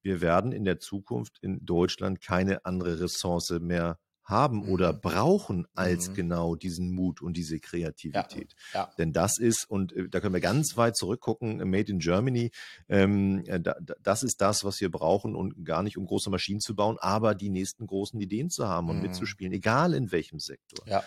[0.07, 4.69] wir werden in der Zukunft in Deutschland keine andere Ressource mehr haben mhm.
[4.71, 6.15] oder brauchen als mhm.
[6.15, 8.55] genau diesen Mut und diese Kreativität.
[8.73, 8.93] Ja, ja.
[8.99, 12.51] Denn das ist, und äh, da können wir ganz weit zurückgucken, Made in Germany,
[12.89, 16.61] ähm, äh, da, das ist das, was wir brauchen und gar nicht, um große Maschinen
[16.61, 19.03] zu bauen, aber die nächsten großen Ideen zu haben und mhm.
[19.03, 20.87] mitzuspielen, egal in welchem Sektor.
[20.89, 21.05] Ja.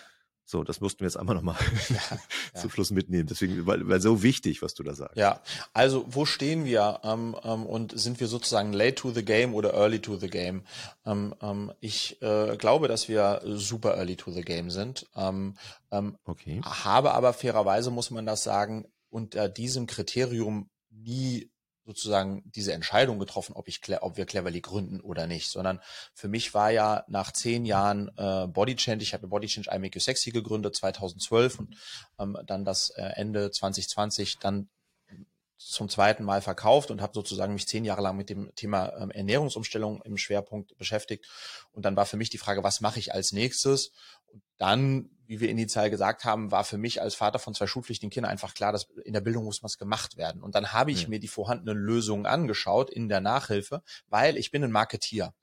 [0.49, 1.57] So, das mussten wir jetzt einmal nochmal
[1.89, 1.95] ja,
[2.55, 2.61] ja.
[2.61, 3.27] zum Schluss mitnehmen.
[3.27, 5.15] Deswegen, weil, weil so wichtig, was du da sagst.
[5.15, 5.41] Ja,
[5.73, 9.75] also wo stehen wir ähm, ähm, und sind wir sozusagen late to the game oder
[9.75, 10.63] early to the game?
[11.05, 15.05] Ähm, ähm, ich äh, glaube, dass wir super early to the game sind.
[15.15, 15.53] Ähm,
[15.91, 16.61] ähm, okay.
[16.63, 21.51] Habe aber fairerweise, muss man das sagen, unter diesem Kriterium nie
[21.89, 25.79] sozusagen diese Entscheidung getroffen, ob ich, ob wir Cleverly gründen oder nicht, sondern
[26.13, 29.79] für mich war ja nach zehn Jahren äh, Body Change, ich habe Body Change I
[29.79, 31.75] Make You Sexy gegründet 2012 und
[32.19, 34.69] ähm, dann das äh, Ende 2020 dann
[35.59, 39.11] zum zweiten Mal verkauft und habe sozusagen mich zehn Jahre lang mit dem Thema ähm,
[39.11, 41.27] Ernährungsumstellung im Schwerpunkt beschäftigt.
[41.73, 43.91] Und dann war für mich die Frage, was mache ich als nächstes?
[44.27, 48.09] Und dann, wie wir initial gesagt haben, war für mich als Vater von zwei schulpflichtigen
[48.09, 50.41] Kindern einfach klar, dass in der Bildung muss was gemacht werden.
[50.41, 51.09] Und dann habe ich ja.
[51.09, 55.33] mir die vorhandenen Lösungen angeschaut in der Nachhilfe, weil ich bin ein Marketier.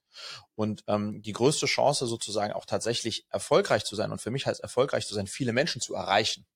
[0.55, 4.61] Und ähm, die größte Chance sozusagen auch tatsächlich erfolgreich zu sein und für mich heißt
[4.61, 6.47] erfolgreich zu sein, viele Menschen zu erreichen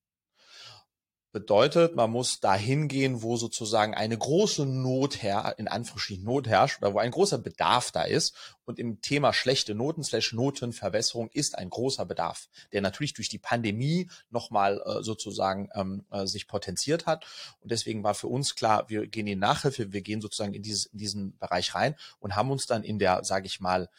[1.31, 6.81] Bedeutet, man muss dahin gehen, wo sozusagen eine große Not her, in Anführungsstrichen Not herrscht
[6.81, 8.35] oder wo ein großer Bedarf da ist.
[8.65, 13.37] Und im Thema schlechte Noten slash Notenverbesserung ist ein großer Bedarf, der natürlich durch die
[13.37, 17.25] Pandemie nochmal äh, sozusagen ähm, äh, sich potenziert hat.
[17.61, 20.87] Und deswegen war für uns klar, wir gehen in Nachhilfe, wir gehen sozusagen in, dieses,
[20.87, 23.89] in diesen Bereich rein und haben uns dann in der, sage ich mal,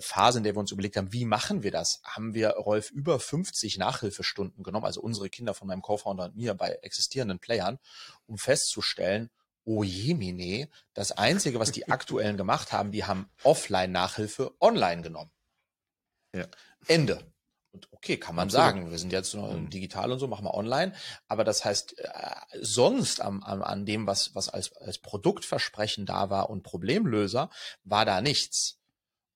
[0.00, 3.20] Phase, in der wir uns überlegt haben, wie machen wir das, haben wir Rolf über
[3.20, 7.78] 50 Nachhilfestunden genommen, also unsere Kinder von meinem Co-Founder und mir bei existierenden Playern,
[8.26, 9.30] um festzustellen,
[9.64, 15.30] oh jemine, das Einzige, was die aktuellen gemacht haben, die haben Offline-Nachhilfe online genommen.
[16.34, 16.46] Ja.
[16.86, 17.22] Ende.
[17.72, 18.64] Und okay, kann man Absolut.
[18.64, 19.68] sagen, wir sind jetzt mhm.
[19.68, 20.94] digital und so, machen wir online.
[21.28, 22.10] Aber das heißt, äh,
[22.60, 27.50] sonst am, am, an dem, was, was als, als Produktversprechen da war und Problemlöser,
[27.84, 28.75] war da nichts.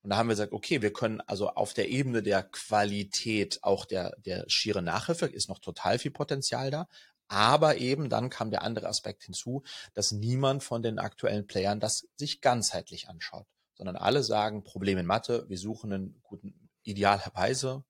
[0.03, 3.85] Und da haben wir gesagt, okay, wir können also auf der Ebene der Qualität auch
[3.85, 6.89] der, der schiere Nachhilfe ist noch total viel Potenzial da.
[7.29, 9.63] Aber eben dann kam der andere Aspekt hinzu,
[9.95, 15.07] dass niemand von den aktuellen Playern das sich ganzheitlich anschaut, sondern alle sagen, Problem in
[15.07, 17.85] Mathe, wir suchen einen guten, idealerweise,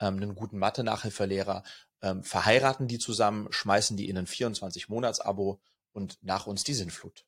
[0.00, 1.62] ähm, einen guten Mathe-Nachhilfelehrer,
[2.02, 5.60] ähm, verheiraten die zusammen, schmeißen die in ein 24-Monats-Abo
[5.92, 7.24] und nach uns die Sinnflut.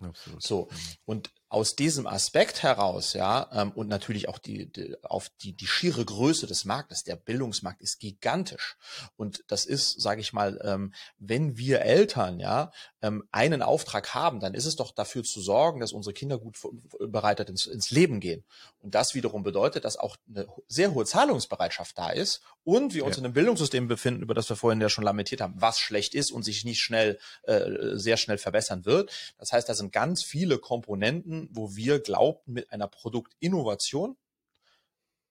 [0.00, 0.42] Absolut.
[0.42, 0.68] So.
[1.04, 5.66] Und aus diesem Aspekt heraus, ja, ähm, und natürlich auch die, die, auf die, die
[5.66, 8.76] schiere Größe des Marktes, der Bildungsmarkt ist gigantisch.
[9.16, 14.40] Und das ist, sage ich mal, ähm, wenn wir Eltern, ja, ähm, einen Auftrag haben,
[14.40, 16.58] dann ist es doch dafür zu sorgen, dass unsere Kinder gut
[16.98, 18.44] bereitet ins, ins Leben gehen.
[18.80, 23.16] Und das wiederum bedeutet, dass auch eine sehr hohe Zahlungsbereitschaft da ist und wir uns
[23.16, 23.20] ja.
[23.20, 26.30] in einem Bildungssystem befinden, über das wir vorhin ja schon lamentiert haben, was schlecht ist
[26.30, 29.10] und sich nicht schnell, äh, sehr schnell verbessern wird.
[29.38, 34.16] Das heißt, da sind ganz viele Komponenten, wo wir glaubten, mit einer Produktinnovation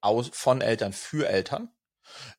[0.02, 1.70] aus, von Eltern für Eltern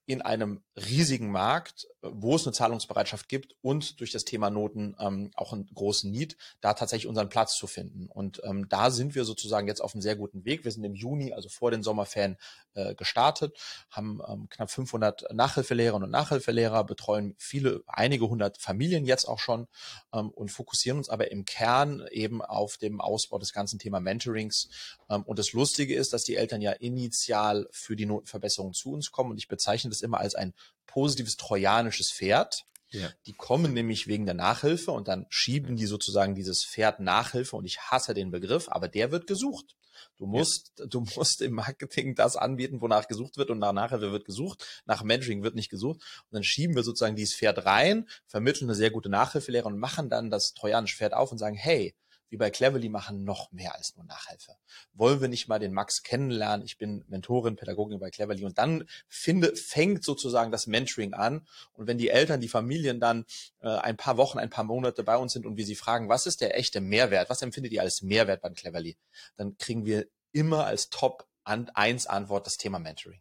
[0.06, 5.30] in einem riesigen Markt, wo es eine Zahlungsbereitschaft gibt und durch das Thema Noten ähm,
[5.34, 8.08] auch einen großen Need, da tatsächlich unseren Platz zu finden.
[8.08, 10.64] Und ähm, da sind wir sozusagen jetzt auf einem sehr guten Weg.
[10.64, 12.36] Wir sind im Juni, also vor den Sommerferien,
[12.74, 13.58] äh, gestartet,
[13.90, 19.66] haben ähm, knapp 500 Nachhilfelehrerinnen und Nachhilfelehrer, betreuen viele, einige hundert Familien jetzt auch schon
[20.12, 24.68] ähm, und fokussieren uns aber im Kern eben auf dem Ausbau des ganzen Thema Mentorings.
[25.10, 29.10] Ähm, und das Lustige ist, dass die Eltern ja initial für die Notenverbesserung zu uns
[29.10, 30.54] kommen und ich bezeichne das immer als ein
[30.88, 32.64] positives trojanisches Pferd.
[32.90, 33.10] Ja.
[33.26, 37.66] Die kommen nämlich wegen der Nachhilfe und dann schieben die sozusagen dieses Pferd Nachhilfe und
[37.66, 39.76] ich hasse den Begriff, aber der wird gesucht.
[40.16, 40.86] Du musst, ja.
[40.86, 45.02] du musst im Marketing das anbieten, wonach gesucht wird und nach Nachhilfe wird gesucht, nach
[45.02, 48.90] Mentoring wird nicht gesucht und dann schieben wir sozusagen dieses Pferd rein, vermitteln eine sehr
[48.90, 51.94] gute Nachhilfelehre und machen dann das trojanische Pferd auf und sagen, hey,
[52.30, 54.56] wie bei Cleverly machen noch mehr als nur Nachhilfe.
[54.92, 56.64] Wollen wir nicht mal den Max kennenlernen?
[56.64, 61.46] Ich bin Mentorin, Pädagogin bei Cleverly und dann finde, fängt sozusagen das Mentoring an.
[61.72, 63.24] Und wenn die Eltern, die Familien dann
[63.60, 66.26] äh, ein paar Wochen, ein paar Monate bei uns sind und wir sie fragen, was
[66.26, 67.30] ist der echte Mehrwert?
[67.30, 68.96] Was empfindet ihr als Mehrwert bei Cleverly?
[69.36, 73.20] Dann kriegen wir immer als Top 1 Antwort das Thema Mentoring.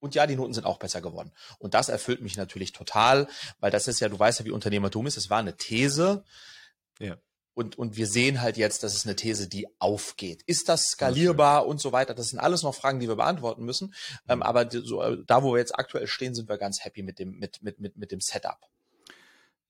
[0.00, 1.30] Und ja, die Noten sind auch besser geworden.
[1.60, 3.28] Und das erfüllt mich natürlich total,
[3.60, 5.16] weil das ist ja, du weißt ja, wie Unternehmertum ist.
[5.16, 6.24] Es war eine These.
[6.98, 7.16] Ja
[7.54, 10.42] und, und wir sehen halt jetzt, dass es eine These, die aufgeht.
[10.46, 12.14] Ist das skalierbar und so weiter?
[12.14, 13.94] Das sind alles noch Fragen, die wir beantworten müssen.
[14.28, 14.42] Ähm, mhm.
[14.42, 17.38] aber so, äh, da, wo wir jetzt aktuell stehen, sind wir ganz happy mit dem,
[17.38, 18.58] mit, mit, mit, mit dem Setup.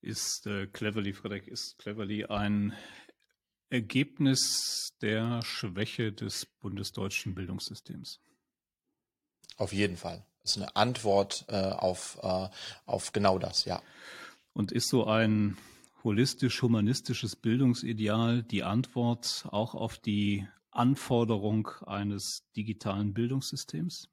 [0.00, 2.72] Ist äh, Cleverly, Frederik, ist Cleverly ein
[3.68, 8.20] Ergebnis der Schwäche des bundesdeutschen Bildungssystems.
[9.56, 10.24] Auf jeden Fall.
[10.42, 12.48] Das ist eine Antwort äh, auf, äh,
[12.84, 13.82] auf genau das, ja.
[14.52, 15.56] Und ist so ein
[16.04, 24.08] holistisch-humanistisches Bildungsideal die Antwort auch auf die Anforderung eines digitalen Bildungssystems?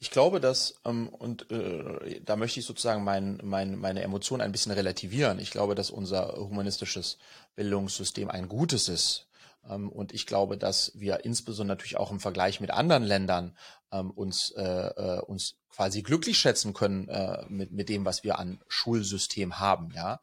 [0.00, 4.52] Ich glaube, dass, ähm, und äh, da möchte ich sozusagen mein, mein, meine Emotionen ein
[4.52, 5.40] bisschen relativieren.
[5.40, 7.18] Ich glaube, dass unser humanistisches
[7.56, 9.27] Bildungssystem ein gutes ist.
[9.68, 13.56] Ähm, und ich glaube, dass wir insbesondere natürlich auch im Vergleich mit anderen Ländern
[13.92, 18.38] ähm, uns, äh, äh, uns quasi glücklich schätzen können äh, mit, mit dem, was wir
[18.38, 20.20] an Schulsystem haben, ja.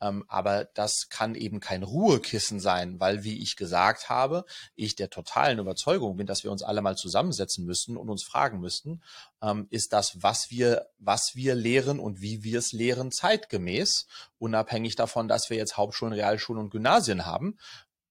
[0.00, 5.08] Ähm, aber das kann eben kein Ruhekissen sein, weil, wie ich gesagt habe, ich der
[5.08, 9.00] totalen Überzeugung bin, dass wir uns alle mal zusammensetzen müssen und uns fragen müssten,
[9.40, 14.06] ähm, ist das, was wir, was wir lehren und wie wir es lehren, zeitgemäß,
[14.38, 17.56] unabhängig davon, dass wir jetzt Hauptschulen, Realschulen und Gymnasien haben,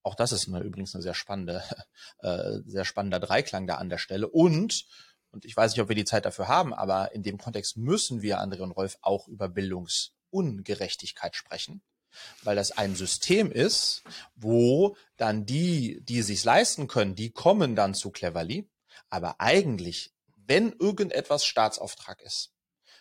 [0.06, 1.64] auch das ist eine, übrigens eine sehr spannende,
[2.20, 4.28] äh, sehr spannender Dreiklang da an der Stelle.
[4.28, 4.86] Und,
[5.32, 8.22] und ich weiß nicht, ob wir die Zeit dafür haben, aber in dem Kontext müssen
[8.22, 11.82] wir, André und Rolf, auch über Bildungsungerechtigkeit sprechen.
[12.44, 14.04] Weil das ein System ist,
[14.36, 18.70] wo dann die, die sich leisten können, die kommen dann zu Cleverly.
[19.10, 22.52] Aber eigentlich, wenn irgendetwas Staatsauftrag ist,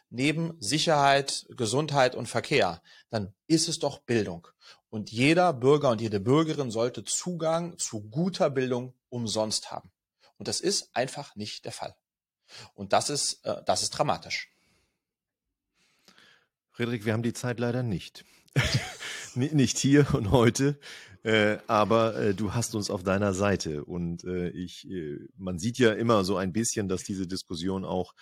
[0.09, 4.47] neben Sicherheit, Gesundheit und Verkehr, dann ist es doch Bildung.
[4.95, 9.91] Und jeder Bürger und jede Bürgerin sollte Zugang zu guter Bildung umsonst haben.
[10.37, 11.97] Und das ist einfach nicht der Fall.
[12.75, 14.53] Und das ist, äh, das ist dramatisch.
[16.71, 18.23] Friedrich, wir haben die Zeit leider nicht.
[19.35, 20.79] nicht hier und heute,
[21.23, 25.77] äh, aber äh, du hast uns auf deiner Seite und äh, ich, äh, man sieht
[25.77, 28.13] ja immer so ein bisschen, dass diese Diskussion auch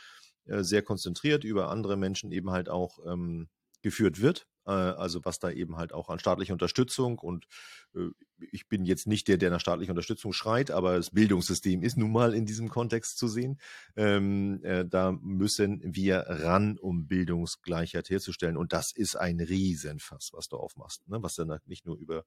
[0.46, 3.48] äh, sehr konzentriert über andere Menschen eben halt auch ähm,
[3.84, 4.48] geführt wird.
[4.66, 7.48] Äh, also was da eben halt auch an staatlicher Unterstützung und
[7.96, 8.10] äh,
[8.52, 12.12] ich bin jetzt nicht der, der nach staatlicher Unterstützung schreit, aber das Bildungssystem ist nun
[12.12, 13.60] mal in diesem Kontext zu sehen.
[13.96, 18.58] Ähm, äh, da müssen wir ran, um Bildungsgleichheit herzustellen.
[18.58, 21.24] Und das ist ein Riesenfass, was du aufmachst, ne?
[21.24, 22.26] was dann nicht nur über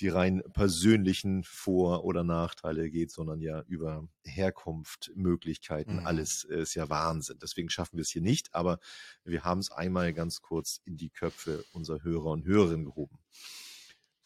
[0.00, 6.06] die rein persönlichen Vor- oder Nachteile geht, sondern ja über Herkunft, Möglichkeiten, mhm.
[6.06, 7.38] alles ist ja Wahnsinn.
[7.40, 8.78] Deswegen schaffen wir es hier nicht, aber
[9.24, 13.18] wir haben es einmal ganz kurz in die Köpfe unserer Hörer und Hörerinnen gehoben.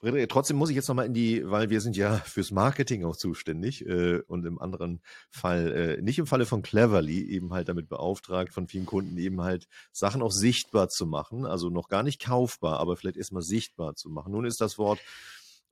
[0.01, 3.17] Friederike, trotzdem muss ich jetzt nochmal in die, weil wir sind ja fürs Marketing auch
[3.17, 7.89] zuständig äh, und im anderen Fall, äh, nicht im Falle von Cleverly, eben halt damit
[7.89, 12.25] beauftragt, von vielen Kunden eben halt Sachen auch sichtbar zu machen, also noch gar nicht
[12.25, 14.31] kaufbar, aber vielleicht erstmal sichtbar zu machen.
[14.31, 15.01] Nun ist das Wort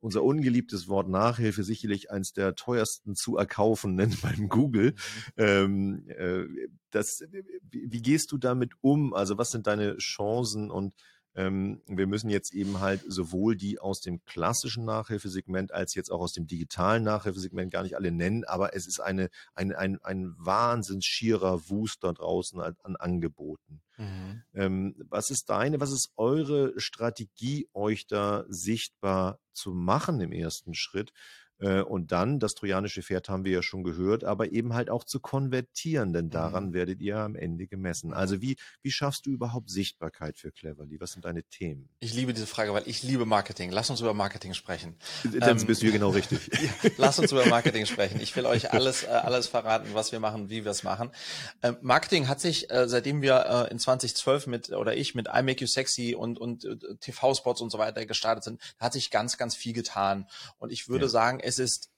[0.01, 4.95] unser ungeliebtes Wort Nachhilfe sicherlich eins der teuersten zu erkaufenden beim Google.
[5.37, 5.45] Mhm.
[5.45, 6.45] Ähm, äh,
[6.91, 9.15] das, wie, wie, gehst du damit um?
[9.15, 10.95] Also was sind deine Chancen und
[11.37, 16.21] ähm, wir müssen jetzt eben halt sowohl die aus dem klassischen Nachhilfesegment als jetzt auch
[16.21, 20.35] aus dem digitalen Nachhilfesegment gar nicht alle nennen, aber es ist eine, ein, ein, ein
[20.39, 23.83] wahnsinns schierer Wust da draußen an, an Angeboten.
[23.99, 24.43] Mhm.
[24.55, 30.75] Ähm, was ist deine, was ist eure Strategie, euch da sichtbar zu machen im ersten
[30.75, 31.13] Schritt?
[31.59, 35.05] Äh, und dann, das trojanische Pferd haben wir ja schon gehört, aber eben halt auch
[35.05, 36.73] zu konvertieren, denn daran mhm.
[36.75, 38.13] werdet ihr am Ende gemessen.
[38.13, 41.01] Also wie, wie schaffst du überhaupt Sichtbarkeit für Cleverly?
[41.01, 41.89] Was sind deine Themen?
[42.01, 43.71] Ich liebe diese Frage, weil ich liebe Marketing.
[43.71, 44.97] Lass uns über Marketing sprechen.
[45.25, 46.51] Dann ähm, bist du hier genau richtig.
[46.99, 48.21] Lass uns über Marketing sprechen.
[48.21, 51.11] Ich will euch alles, äh, alles verraten, was wir machen, wie wir es machen.
[51.63, 55.43] Ähm, Marketing hat sich, äh, seitdem wir äh, in 2012 mit, oder ich mit I
[55.43, 59.39] Make You Sexy und, und äh, TV-Spots und so weiter gestartet sind, hat sich ganz,
[59.39, 60.27] ganz viel getan.
[60.59, 61.11] Und ich würde ja.
[61.11, 61.91] sagen, es ist,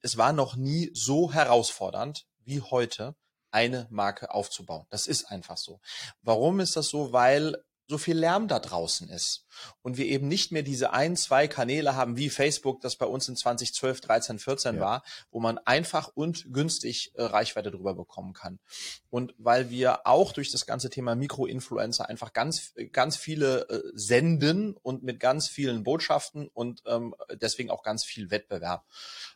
[0.00, 3.16] es war noch nie so herausfordernd wie heute,
[3.50, 4.86] eine Marke aufzubauen.
[4.90, 5.80] Das ist einfach so.
[6.22, 7.12] Warum ist das so?
[7.12, 7.56] Weil
[7.88, 9.46] so viel Lärm da draußen ist
[9.82, 13.28] und wir eben nicht mehr diese ein, zwei Kanäle haben wie Facebook, das bei uns
[13.28, 14.80] in 2012, 13, 14 ja.
[14.80, 18.58] war, wo man einfach und günstig äh, Reichweite drüber bekommen kann.
[19.10, 24.76] Und weil wir auch durch das ganze Thema Mikroinfluencer einfach ganz, ganz viele äh, senden
[24.82, 28.84] und mit ganz vielen Botschaften und ähm, deswegen auch ganz viel Wettbewerb.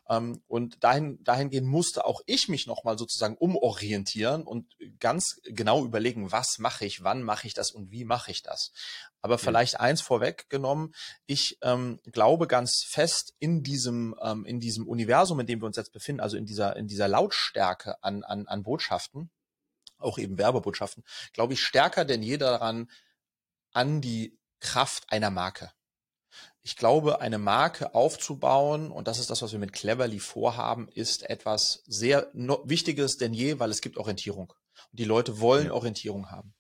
[0.08, 6.30] Ähm, und dahin, dahingehend musste auch ich mich nochmal sozusagen umorientieren und ganz genau überlegen,
[6.30, 8.72] was mache ich, wann mache ich das und wie mache ich das.
[9.20, 9.80] Aber vielleicht ja.
[9.80, 10.94] eins vorweggenommen,
[11.26, 15.76] ich ähm, glaube ganz fest in diesem, ähm, in diesem Universum, in dem wir uns
[15.76, 19.30] jetzt befinden, also in dieser, in dieser Lautstärke an, an, an Botschaften,
[19.98, 22.90] auch eben Werbebotschaften, glaube ich stärker denn je daran,
[23.72, 25.72] an die Kraft einer Marke.
[26.66, 31.22] Ich glaube, eine Marke aufzubauen, und das ist das, was wir mit Cleverly vorhaben, ist
[31.30, 34.52] etwas sehr Wichtiges denn je, weil es gibt Orientierung.
[34.90, 35.72] Und die Leute wollen ja.
[35.74, 36.55] Orientierung haben.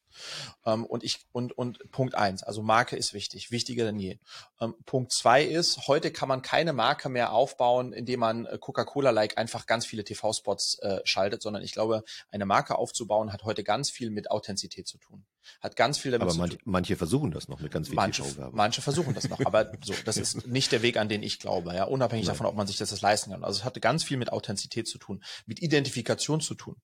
[0.64, 4.18] Ähm, und ich und und Punkt eins, also Marke ist wichtig, wichtiger denn je.
[4.60, 9.38] Ähm, Punkt zwei ist, heute kann man keine Marke mehr aufbauen, indem man äh, Coca-Cola-like
[9.38, 13.90] einfach ganz viele TV-Spots äh, schaltet, sondern ich glaube, eine Marke aufzubauen hat heute ganz
[13.90, 15.24] viel mit Authentizität zu tun.
[15.60, 16.72] Hat ganz viel damit aber zu manche, tun.
[16.72, 18.56] manche versuchen das noch mit ganz viel Manche, TV-Werbung.
[18.56, 21.74] manche versuchen das noch, aber so, das ist nicht der Weg, an den ich glaube,
[21.74, 22.34] ja, unabhängig Nein.
[22.34, 23.44] davon, ob man sich das, das leisten kann.
[23.44, 26.76] Also es hatte ganz viel mit Authentizität zu tun, mit Identifikation zu tun.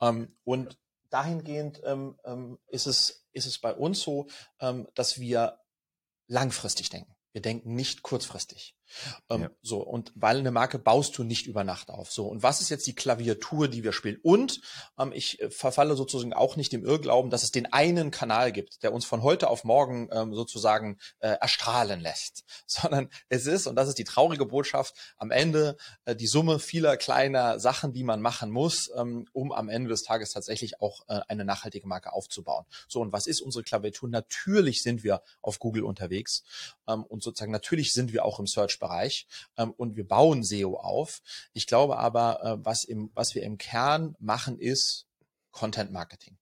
[0.00, 0.76] Ähm, und
[1.14, 4.26] dahingehend ähm, ähm, ist es ist es bei uns so,
[4.60, 5.60] ähm, dass wir
[6.26, 7.14] langfristig denken.
[7.32, 8.76] Wir denken nicht kurzfristig.
[9.30, 9.50] Ähm, Ja.
[9.62, 12.10] So, und weil eine Marke baust du nicht über Nacht auf.
[12.10, 14.18] So, und was ist jetzt die Klaviatur, die wir spielen?
[14.22, 14.60] Und
[14.98, 18.82] ähm, ich äh, verfalle sozusagen auch nicht dem Irrglauben, dass es den einen Kanal gibt,
[18.82, 22.44] der uns von heute auf morgen ähm, sozusagen äh, erstrahlen lässt.
[22.66, 26.96] Sondern es ist, und das ist die traurige Botschaft, am Ende äh, die Summe vieler
[26.96, 31.20] kleiner Sachen, die man machen muss, ähm, um am Ende des Tages tatsächlich auch äh,
[31.28, 32.64] eine nachhaltige Marke aufzubauen.
[32.88, 34.08] So, und was ist unsere Klaviatur?
[34.08, 36.44] Natürlich sind wir auf Google unterwegs
[36.88, 41.22] ähm, und sozusagen natürlich sind wir auch im Search-Bereich ähm, und wir bauen SEO auf.
[41.52, 45.06] Ich glaube aber, äh, was, im, was wir im Kern machen, ist
[45.50, 46.36] Content Marketing.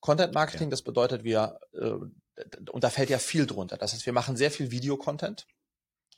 [0.00, 0.70] Content Marketing, Ja.
[0.70, 1.92] das bedeutet, wir, äh,
[2.70, 3.76] und da fällt ja viel drunter.
[3.76, 5.46] Das heißt, wir machen sehr viel Videocontent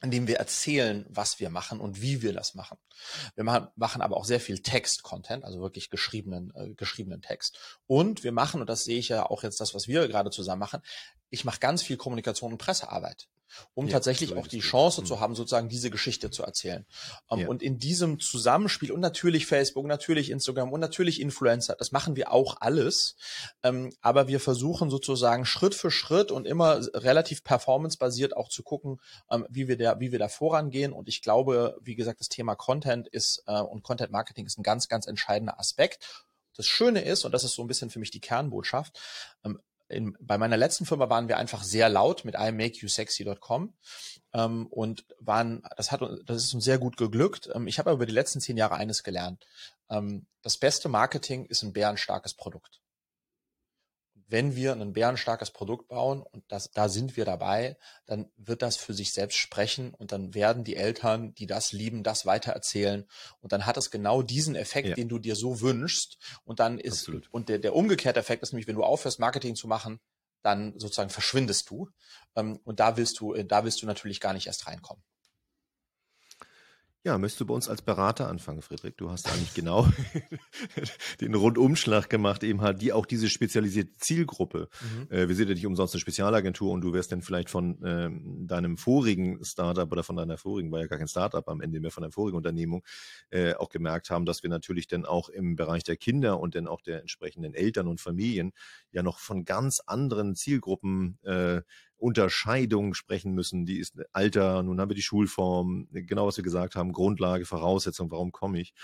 [0.04, 2.76] indem wir erzählen, was wir machen und wie wir das machen.
[3.36, 7.56] Wir machen, machen aber auch sehr viel Text-Content, also wirklich geschriebenen, äh, geschriebenen Text.
[7.86, 10.58] Und wir machen, und das sehe ich ja auch jetzt das, was wir gerade zusammen
[10.58, 10.82] machen,
[11.30, 13.28] ich mache ganz viel Kommunikation und Pressearbeit,
[13.74, 14.60] um Ja, tatsächlich so auch die.
[14.60, 15.06] Chance Mhm.
[15.06, 16.86] zu haben, sozusagen diese Geschichte zu erzählen.
[17.30, 17.48] Ähm, Ja.
[17.48, 22.32] Und in diesem Zusammenspiel und natürlich Facebook, natürlich Instagram und natürlich Influencer, das machen wir
[22.32, 23.16] auch alles.
[23.62, 29.00] Ähm, aber wir versuchen sozusagen Schritt für Schritt und immer relativ performancebasiert auch zu gucken,
[29.30, 30.92] ähm, wie wir da, wie wir da vorangehen.
[30.92, 34.62] Und ich glaube, wie gesagt, das Thema Content ist äh, und Content Marketing ist ein
[34.62, 36.24] ganz, ganz entscheidender Aspekt.
[36.54, 38.98] Das Schöne ist, und das ist so ein bisschen für mich die Kernbotschaft,
[39.92, 43.74] in, bei meiner letzten Firma waren wir einfach sehr laut mit imakeyousexy.com
[44.34, 47.48] ähm, und waren, das hat, das ist uns sehr gut geglückt.
[47.54, 49.46] Ähm, ich habe über die letzten zehn Jahre eines gelernt.
[49.88, 52.81] Ähm, das beste Marketing ist ein bärenstarkes Produkt.
[54.32, 58.78] Wenn wir ein bärenstarkes Produkt bauen und das, da sind wir dabei, dann wird das
[58.78, 63.06] für sich selbst sprechen und dann werden die Eltern, die das lieben, das weitererzählen
[63.40, 64.94] und dann hat es genau diesen Effekt, Ja.
[64.94, 67.28] den du dir so wünschst und dann ist Absolut.
[67.30, 70.00] und der, der umgekehrte Effekt ist nämlich, wenn du aufhörst Marketing zu machen,
[70.40, 71.90] dann sozusagen verschwindest du
[72.34, 75.04] ähm, und da willst du, da willst du natürlich gar nicht erst reinkommen.
[77.04, 78.94] Ja, möchtest du bei uns als Berater anfangen, Friedrich?
[78.96, 79.88] Du hast eigentlich genau
[81.20, 84.68] den Rundumschlag gemacht, eben halt die auch diese spezialisierte Zielgruppe.
[85.10, 88.46] Äh, wir sind ja nicht umsonst eine Spezialagentur und du wirst dann vielleicht von ähm,
[88.46, 91.90] deinem vorigen Startup oder von deiner vorigen, war ja gar kein Startup am Ende mehr,
[91.90, 92.84] von deiner vorigen Unternehmung,
[93.30, 96.68] äh, auch gemerkt haben, dass wir natürlich dann auch im Bereich der Kinder und dann
[96.68, 98.52] auch der entsprechenden Eltern und Familien
[98.92, 101.62] ja noch von ganz anderen Zielgruppen äh,
[102.02, 103.64] Unterscheidung sprechen müssen.
[103.64, 108.10] Die ist Alter, nun haben wir die Schulform, genau was wir gesagt haben, Grundlage, Voraussetzung,
[108.10, 108.74] warum komme ich?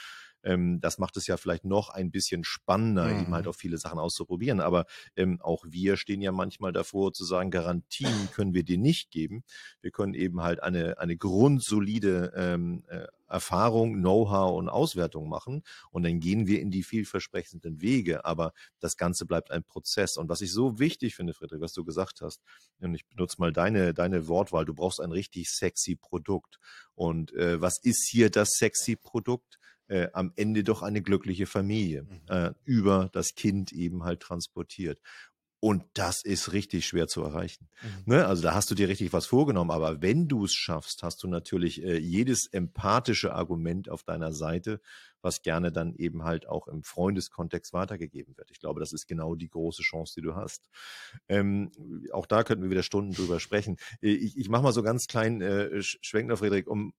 [0.43, 3.21] Ähm, das macht es ja vielleicht noch ein bisschen spannender, Mhm.
[3.21, 4.61] eben halt auch viele Sachen auszuprobieren.
[4.61, 7.89] Aber ähm, auch wir stehen ja manchmal davor zu sagen, Garantien
[8.35, 9.45] können wir dir nicht geben.
[9.81, 15.63] Wir können eben halt eine, eine grundsolide ähm, äh, Erfahrung, Know-how und Auswertung machen.
[15.91, 18.25] Und dann gehen wir in die vielversprechenden Wege.
[18.25, 20.17] Aber das Ganze bleibt ein Prozess.
[20.17, 22.41] Und was ich so wichtig finde, Friedrich, was du gesagt hast,
[22.81, 26.59] und ich benutze mal deine, deine Wortwahl, du brauchst ein richtig sexy Produkt.
[26.95, 29.59] Und äh, was ist hier das sexy Produkt?
[29.89, 32.21] Äh, am Ende doch eine glückliche Familie Mhm.
[32.29, 35.01] äh, über das Kind eben halt transportiert.
[35.61, 37.69] Und das ist richtig schwer zu erreichen.
[37.83, 38.15] Mhm.
[38.15, 38.27] Ne?
[38.27, 39.73] Also da hast du dir richtig was vorgenommen.
[39.73, 44.81] Aber wenn du es schaffst, hast du natürlich äh, jedes empathische Argument auf deiner Seite,
[45.21, 48.53] was gerne dann eben halt auch im Freundeskontext weitergegeben wird.
[48.53, 50.69] Ich glaube, das ist genau die große Chance, die du hast.
[51.29, 51.73] Ähm,
[52.13, 53.79] auch da könnten wir wieder Stunden drüber sprechen.
[54.01, 56.93] Äh, Ich, ich mache mal so ganz kleinen äh, Schwenkner, Friedrich, um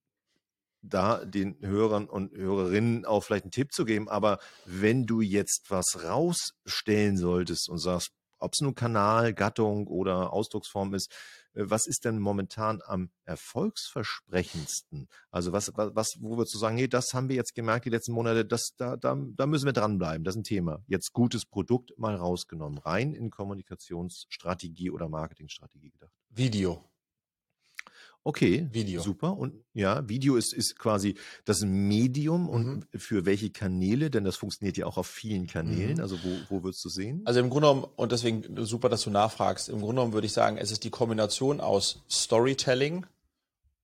[0.82, 4.10] da den Hörern und Hörerinnen auch vielleicht einen Tipp zu geben.
[4.10, 10.32] Aber wenn du jetzt was rausstellen solltest und sagst, ob es nun Kanal, Gattung oder
[10.34, 11.12] Ausdrucksform ist,
[11.54, 15.08] äh, was ist denn momentan am erfolgsversprechendsten?
[15.30, 17.90] Also was, was, was wo würdest du sagen, nee, das haben wir jetzt gemerkt die
[17.90, 20.82] letzten Monate, das, da, da, da müssen wir dranbleiben, das ist ein Thema.
[20.88, 26.14] Jetzt gutes Produkt mal rausgenommen, rein in Kommunikationsstrategie oder Marketingstrategie gedacht.
[26.30, 26.84] Video.
[28.24, 29.02] Okay, Video.
[29.02, 29.38] super.
[29.38, 31.16] Und ja, Video ist, ist quasi
[31.46, 32.84] das Medium und Mhm.
[32.96, 35.96] für welche Kanäle, denn das funktioniert ja auch auf vielen Kanälen.
[35.96, 36.02] Mhm.
[36.02, 37.22] Also wo, wo würdest du sehen?
[37.26, 40.34] Also im Grunde genommen, und deswegen super, dass du nachfragst, im Grunde genommen würde ich
[40.34, 43.06] sagen, es ist die Kombination aus Storytelling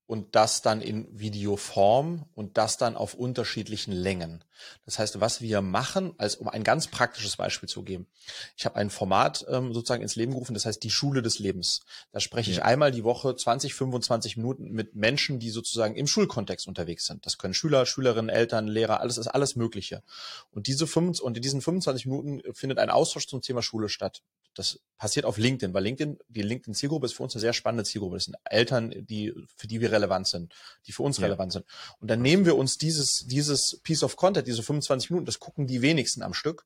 [0.08, 4.44] und das dann in Videoform und das dann auf unterschiedlichen Längen.
[4.86, 8.08] Das heißt, was wir machen, als um ein ganz praktisches Beispiel zu geben.
[8.56, 11.82] Ich habe ein Format ähm, sozusagen ins Leben gerufen, das heißt die Schule des Lebens.
[12.12, 12.58] Da spreche ja.
[12.58, 17.26] ich einmal die Woche 20, 25 Minuten mit Menschen, die sozusagen im Schulkontext unterwegs sind.
[17.26, 20.04] Das können Schüler, Schülerinnen, Eltern, Lehrer, alles ist alles Mögliche.
[20.52, 24.22] Und diese 5, und in diesen 25 Minuten findet ein Austausch zum Thema Schule statt.
[24.56, 28.16] Das passiert auf LinkedIn, weil LinkedIn, die LinkedIn-Zielgruppe ist für uns eine sehr spannende Zielgruppe.
[28.16, 30.54] Das sind Eltern, die, für die wir relevant sind,
[30.88, 31.26] die für uns ja.
[31.26, 31.66] relevant sind.
[32.00, 35.68] Und dann nehmen wir uns dieses, dieses Piece of Content, diese 25 Minuten, das gucken
[35.68, 36.66] die wenigsten am Stück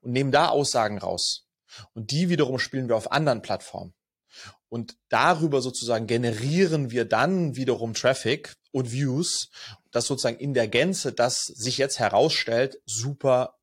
[0.00, 1.46] und nehmen da Aussagen raus.
[1.94, 3.94] Und die wiederum spielen wir auf anderen Plattformen.
[4.68, 9.50] Und darüber sozusagen generieren wir dann wiederum Traffic und Views,
[9.90, 13.59] das sozusagen in der Gänze, das sich jetzt herausstellt, super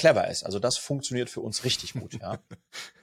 [0.00, 0.44] clever ist.
[0.44, 2.40] Also das funktioniert für uns richtig gut, ja.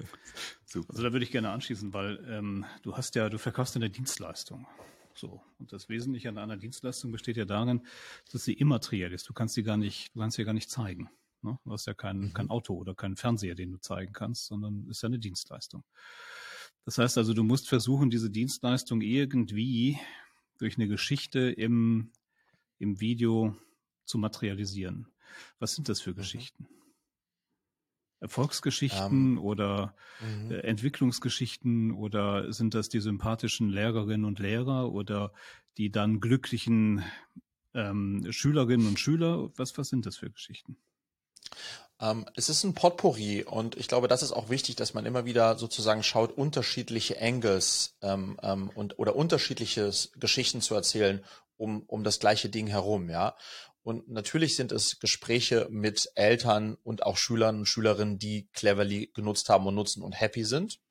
[0.66, 0.90] Super.
[0.90, 4.66] Also da würde ich gerne anschließen, weil ähm, du hast ja, du verkaufst eine Dienstleistung.
[5.14, 5.42] So.
[5.60, 7.86] Und das Wesentliche an einer Dienstleistung besteht ja darin,
[8.32, 9.30] dass sie immateriell ist.
[9.30, 11.10] Du kannst sie gar nicht, du kannst sie gar nicht zeigen.
[11.44, 11.60] Ne?
[11.64, 12.34] Du hast ja kein, mhm.
[12.34, 15.84] kein Auto oder keinen Fernseher, den du zeigen kannst, sondern ist ja eine Dienstleistung.
[16.84, 20.00] Das heißt also, du musst versuchen, diese Dienstleistung irgendwie
[20.58, 22.12] durch eine Geschichte im,
[22.80, 23.56] im Video
[24.06, 25.08] zu materialisieren.
[25.60, 26.16] Was sind das für mhm.
[26.16, 26.68] Geschichten?
[28.20, 30.52] Erfolgsgeschichten um, oder mhm.
[30.52, 35.32] äh, Entwicklungsgeschichten oder sind das die sympathischen Lehrerinnen und Lehrer oder
[35.78, 37.04] die dann glücklichen
[37.74, 39.52] ähm, Schülerinnen und Schüler?
[39.56, 40.78] Was, was sind das für Geschichten?
[42.00, 45.26] Ähm, es ist ein Potpourri und ich glaube, das ist auch wichtig, dass man immer
[45.26, 51.24] wieder sozusagen schaut, unterschiedliche Angles ähm, ähm, und oder unterschiedliche Geschichten zu erzählen
[51.58, 53.36] um, um das gleiche Ding herum, ja.
[53.88, 59.48] Und natürlich sind es Gespräche mit Eltern und auch Schülern und Schülerinnen, die Cleverly genutzt
[59.48, 60.82] haben und nutzen und happy sind.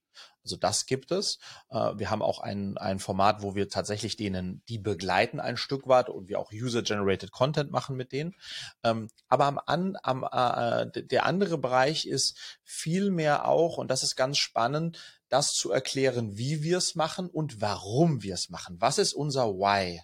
[0.42, 1.38] Also das gibt es.
[1.68, 5.86] Äh, wir haben auch ein, ein Format, wo wir tatsächlich denen, die begleiten ein Stück
[5.88, 8.34] weit und wir auch User-Generated Content machen mit denen.
[8.82, 14.38] Ähm, aber am, am, äh, der andere Bereich ist vielmehr auch, und das ist ganz
[14.38, 18.76] spannend, das zu erklären, wie wir es machen und warum wir es machen.
[18.80, 20.00] Was ist unser Why?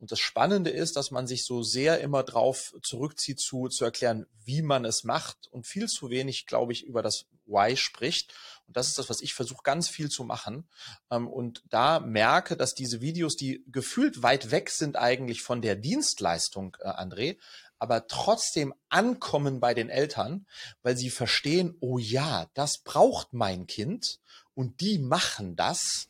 [0.00, 4.26] Und das Spannende ist, dass man sich so sehr immer drauf zurückzieht, zu, zu erklären,
[4.44, 8.32] wie man es macht und viel zu wenig, glaube ich, über das Why spricht.
[8.66, 10.66] Und das ist das, was ich versuche, ganz viel zu machen.
[11.10, 15.76] Ähm, und da merke, dass diese Videos, die gefühlt weit weg sind eigentlich von der
[15.76, 17.36] Dienstleistung, äh, André,
[17.78, 20.46] aber trotzdem ankommen bei den Eltern,
[20.82, 24.20] weil sie verstehen, oh ja, das braucht mein Kind
[24.54, 26.08] und die machen das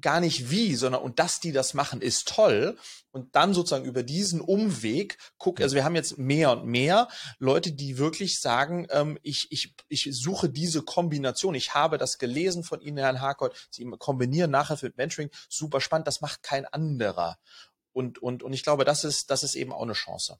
[0.00, 2.76] gar nicht wie, sondern und dass die das machen, ist toll.
[3.12, 7.72] Und dann sozusagen über diesen Umweg guck, also wir haben jetzt mehr und mehr Leute,
[7.72, 11.54] die wirklich sagen, ähm, ich, ich, ich suche diese Kombination.
[11.54, 13.68] Ich habe das gelesen von Ihnen, Herrn Harkott.
[13.70, 15.30] Sie kombinieren nachher mit Mentoring.
[15.48, 16.06] Super spannend.
[16.06, 17.38] Das macht kein anderer.
[17.92, 20.38] Und, und, und ich glaube, das ist, das ist eben auch eine Chance.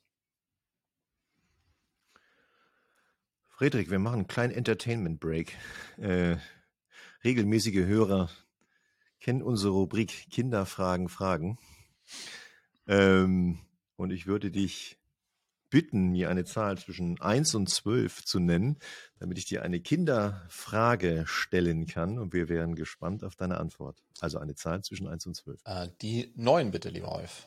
[3.49, 5.55] Friedrich, wir machen einen kleinen Entertainment Break.
[5.99, 6.37] Äh,
[7.25, 8.31] regelmäßige Hörer
[9.21, 11.59] kennen unsere Rubrik Kinderfragen, Fragen.
[12.87, 13.59] Ähm,
[13.97, 14.99] und ich würde dich
[15.71, 18.79] bitten, mir eine Zahl zwischen 1 und 12 zu nennen,
[19.19, 22.19] damit ich dir eine Kinderfrage stellen kann.
[22.19, 24.03] Und wir wären gespannt auf deine Antwort.
[24.21, 25.61] Also eine Zahl zwischen 1 und 12.
[25.65, 27.47] Äh, die 9 bitte, lieber Rolf.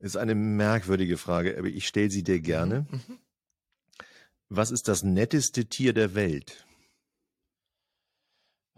[0.00, 2.86] Ist eine merkwürdige Frage, aber ich stelle sie dir gerne.
[2.90, 3.18] Mhm, mhm.
[4.48, 6.64] Was ist das netteste Tier der Welt?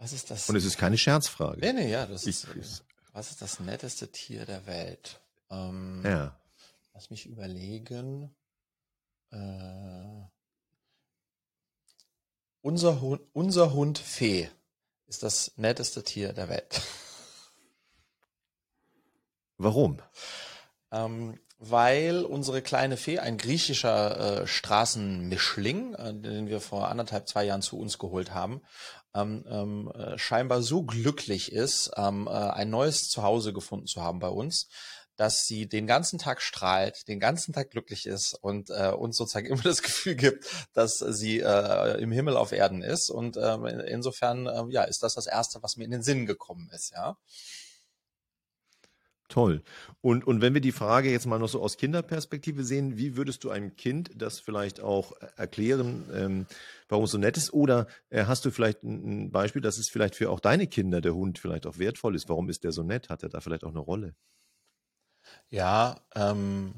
[0.01, 0.49] Was ist das?
[0.49, 1.59] Und es ist keine Scherzfrage.
[1.59, 2.83] Nee, nee, ja, das ich, ist.
[3.13, 5.21] Was ist das netteste Tier der Welt?
[5.51, 6.35] Ähm, ja.
[6.95, 8.33] Lass mich überlegen.
[9.29, 10.25] Äh,
[12.61, 14.49] unser Hund, unser Hund Fee
[15.05, 16.81] ist das netteste Tier der Welt.
[19.59, 20.01] Warum?
[20.91, 27.43] Ähm, weil unsere kleine Fee, ein griechischer äh, Straßenmischling, äh, den wir vor anderthalb, zwei
[27.43, 28.63] Jahren zu uns geholt haben,
[29.13, 34.19] ähm, ähm, äh, scheinbar so glücklich ist, ähm, äh, ein neues Zuhause gefunden zu haben
[34.19, 34.67] bei uns,
[35.15, 39.45] dass sie den ganzen Tag strahlt, den ganzen Tag glücklich ist und äh, uns sozusagen
[39.53, 43.09] immer das Gefühl gibt, dass sie äh, im Himmel auf Erden ist.
[43.09, 43.55] Und äh,
[43.87, 47.17] insofern, äh, ja, ist das das Erste, was mir in den Sinn gekommen ist, ja.
[49.31, 49.63] Toll.
[50.01, 53.45] Und, und wenn wir die Frage jetzt mal noch so aus Kinderperspektive sehen, wie würdest
[53.45, 56.47] du einem Kind das vielleicht auch erklären, ähm,
[56.89, 57.53] warum es so nett ist?
[57.53, 60.99] Oder äh, hast du vielleicht ein, ein Beispiel, dass es vielleicht für auch deine Kinder
[60.99, 62.27] der Hund vielleicht auch wertvoll ist?
[62.27, 63.07] Warum ist der so nett?
[63.07, 64.15] Hat er da vielleicht auch eine Rolle?
[65.47, 66.73] Ja, ähm,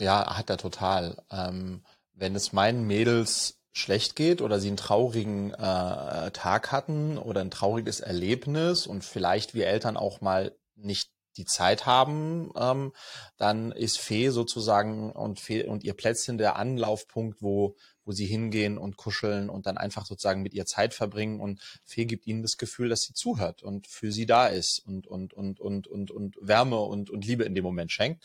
[0.00, 1.22] ja, hat er total.
[1.30, 7.40] Ähm, wenn es meinen Mädels schlecht geht oder sie einen traurigen äh, Tag hatten oder
[7.40, 12.92] ein trauriges Erlebnis und vielleicht wir Eltern auch mal nicht die Zeit haben, ähm,
[13.36, 18.78] dann ist Fee sozusagen und, Fee und ihr Plätzchen der Anlaufpunkt, wo, wo sie hingehen
[18.78, 21.40] und kuscheln und dann einfach sozusagen mit ihr Zeit verbringen.
[21.40, 25.06] Und Fee gibt ihnen das Gefühl, dass sie zuhört und für sie da ist und,
[25.06, 28.24] und, und, und, und, und Wärme und, und Liebe in dem Moment schenkt.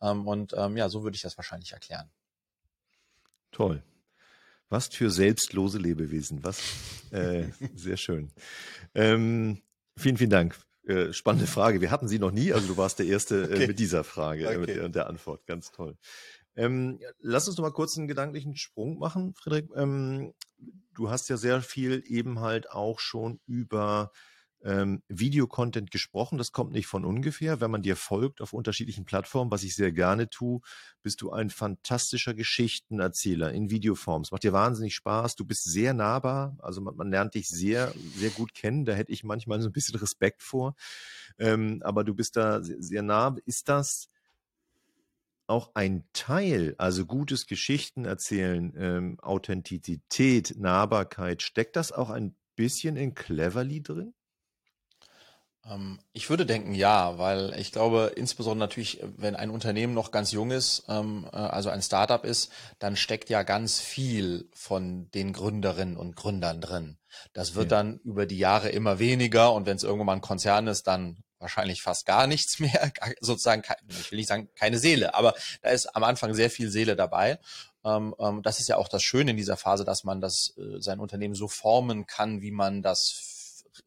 [0.00, 2.10] Ähm, und ähm, ja, so würde ich das wahrscheinlich erklären.
[3.50, 3.82] Toll.
[4.68, 6.42] Was für selbstlose Lebewesen.
[6.44, 6.60] Was
[7.10, 7.44] äh,
[7.74, 8.32] sehr schön.
[8.94, 9.60] Ähm,
[9.96, 11.80] vielen, vielen Dank äh, spannende Frage.
[11.80, 13.66] Wir hatten sie noch nie, also du warst der Erste äh, okay.
[13.68, 14.54] mit dieser Frage okay.
[14.54, 15.46] äh, mit der, der, Antwort.
[15.46, 15.96] Ganz toll.
[16.56, 19.70] Ähm, lass uns noch mal kurz einen gedanklichen Sprung machen, Friedrich.
[19.74, 20.34] Ähm,
[20.94, 24.12] du hast ja sehr viel eben halt auch schon über
[24.64, 26.38] ähm, Videocontent gesprochen.
[26.38, 27.60] Das kommt nicht von ungefähr.
[27.60, 30.60] Wenn man dir folgt auf unterschiedlichen Plattformen, was ich sehr gerne tue,
[31.02, 34.22] bist du ein fantastischer Geschichtenerzähler in Videoform.
[34.22, 35.36] Es macht dir wahnsinnig Spaß.
[35.36, 36.56] Du bist sehr nahbar.
[36.60, 38.84] Also man, man lernt dich sehr, sehr gut kennen.
[38.84, 40.74] Da hätte ich manchmal so ein bisschen Respekt vor.
[41.38, 43.36] Ähm, aber du bist da sehr, sehr nah.
[43.44, 44.08] Ist das
[45.46, 53.14] auch ein Teil, also gutes Geschichtenerzählen, ähm, Authentizität, Nahbarkeit, steckt das auch ein bisschen in
[53.14, 54.14] Cleverly drin?
[55.70, 60.32] Ähm, ich würde denken, ja, weil ich glaube, insbesondere natürlich, wenn ein Unternehmen noch ganz
[60.32, 65.32] jung ist, ähm, äh, also ein Startup ist, dann steckt ja ganz viel von den
[65.32, 66.98] Gründerinnen und Gründern drin.
[67.32, 67.78] Das wird ja.
[67.78, 71.22] dann über die Jahre immer weniger und wenn es irgendwann mal ein Konzern ist, dann
[71.38, 75.94] wahrscheinlich fast gar nichts mehr, sozusagen, ich will nicht sagen keine Seele, aber da ist
[75.94, 77.38] am Anfang sehr viel Seele dabei.
[77.84, 81.00] Ähm, das ist ja auch das Schöne in dieser Phase, dass man das, äh, sein
[81.00, 83.31] Unternehmen so formen kann, wie man das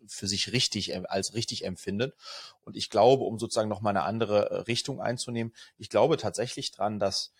[0.07, 2.15] für sich richtig äh, als richtig empfindet.
[2.63, 6.71] Und ich glaube, um sozusagen noch mal eine andere äh, Richtung einzunehmen, ich glaube tatsächlich
[6.71, 7.31] dran, dass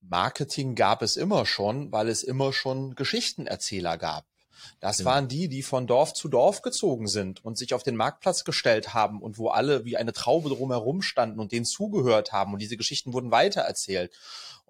[0.00, 4.26] Marketing gab es immer schon, weil es immer schon Geschichtenerzähler gab.
[4.80, 5.04] Das ja.
[5.04, 8.94] waren die, die von Dorf zu Dorf gezogen sind und sich auf den Marktplatz gestellt
[8.94, 12.76] haben und wo alle wie eine Traube drumherum standen und denen zugehört haben und diese
[12.76, 14.12] Geschichten wurden weitererzählt.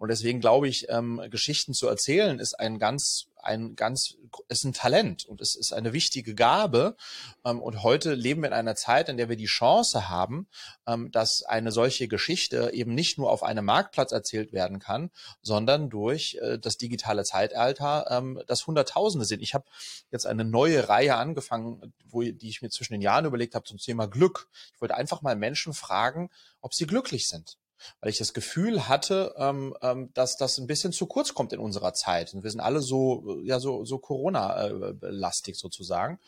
[0.03, 4.17] Und deswegen glaube ich, ähm, Geschichten zu erzählen ist ein ganz ein ganz,
[4.49, 6.97] ist ein Talent und es ist eine wichtige Gabe.
[7.45, 10.49] Ähm, und heute leben wir in einer Zeit, in der wir die Chance haben,
[10.89, 15.89] ähm, dass eine solche Geschichte eben nicht nur auf einem Marktplatz erzählt werden kann, sondern
[15.89, 19.41] durch äh, das digitale Zeitalter, ähm, das Hunderttausende sind.
[19.41, 19.67] Ich habe
[20.11, 23.79] jetzt eine neue Reihe angefangen, wo, die ich mir zwischen den Jahren überlegt habe zum
[23.79, 24.49] Thema Glück.
[24.75, 26.29] Ich wollte einfach mal Menschen fragen,
[26.61, 27.57] ob sie glücklich sind
[28.01, 31.61] weil ich das Gefühl hatte, ähm, ähm, dass das ein bisschen zu kurz kommt in
[31.61, 32.35] unserer Zeit.
[32.35, 36.19] Und wir sind alle so, ja, so, so Corona-lastig sozusagen.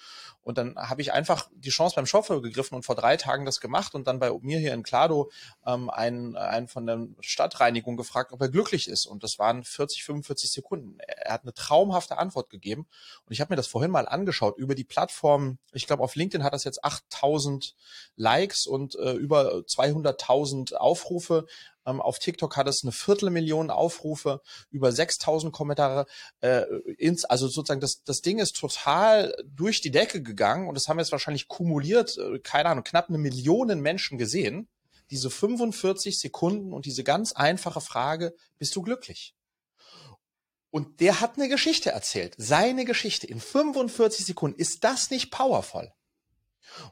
[0.45, 3.61] Und dann habe ich einfach die Chance beim Chauffeur gegriffen und vor drei Tagen das
[3.61, 5.31] gemacht und dann bei mir hier in Klado
[5.67, 9.07] ähm, einen, einen von der Stadtreinigung gefragt, ob er glücklich ist.
[9.07, 10.99] Und das waren 40, 45 Sekunden.
[10.99, 12.87] Er hat eine traumhafte Antwort gegeben.
[13.27, 15.59] Und ich habe mir das vorhin mal angeschaut über die Plattform.
[15.73, 17.75] Ich glaube, auf LinkedIn hat das jetzt 8000
[18.17, 21.47] Likes und äh, über 200.000 Aufrufe.
[21.87, 26.07] Ähm, auf TikTok hat es eine Viertelmillion Aufrufe, über 6000 Kommentare.
[26.41, 26.65] Äh,
[26.99, 30.99] ins, also sozusagen das, das Ding ist total durch die Decke gegangen und das haben
[30.99, 34.69] jetzt wahrscheinlich kumuliert, äh, keine Ahnung, knapp eine Million Menschen gesehen.
[35.11, 39.35] Diese 45 Sekunden und diese ganz einfache Frage, bist du glücklich?
[40.71, 42.35] Und der hat eine Geschichte erzählt.
[42.37, 44.59] Seine Geschichte in 45 Sekunden.
[44.59, 45.93] Ist das nicht powerful?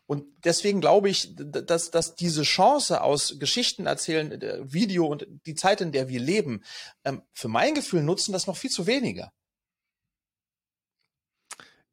[0.07, 5.55] Und deswegen glaube ich, dass, dass diese Chance aus Geschichten erzählen, äh, Video und die
[5.55, 6.63] Zeit, in der wir leben,
[7.05, 9.31] ähm, für mein Gefühl nutzen das noch viel zu wenige.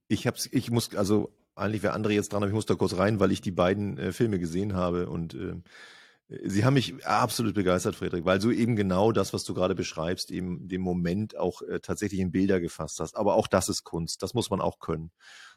[0.08, 2.96] Ich hab's, ich muss, also eigentlich wäre André jetzt dran, aber ich muss da kurz
[2.96, 5.56] rein, weil ich die beiden äh, Filme gesehen habe und äh,
[6.44, 10.30] Sie haben mich absolut begeistert, Friedrich, weil du eben genau das, was du gerade beschreibst,
[10.30, 13.18] eben dem Moment auch äh, tatsächlich in Bilder gefasst hast.
[13.18, 15.12] Aber auch das ist Kunst, das muss man auch können.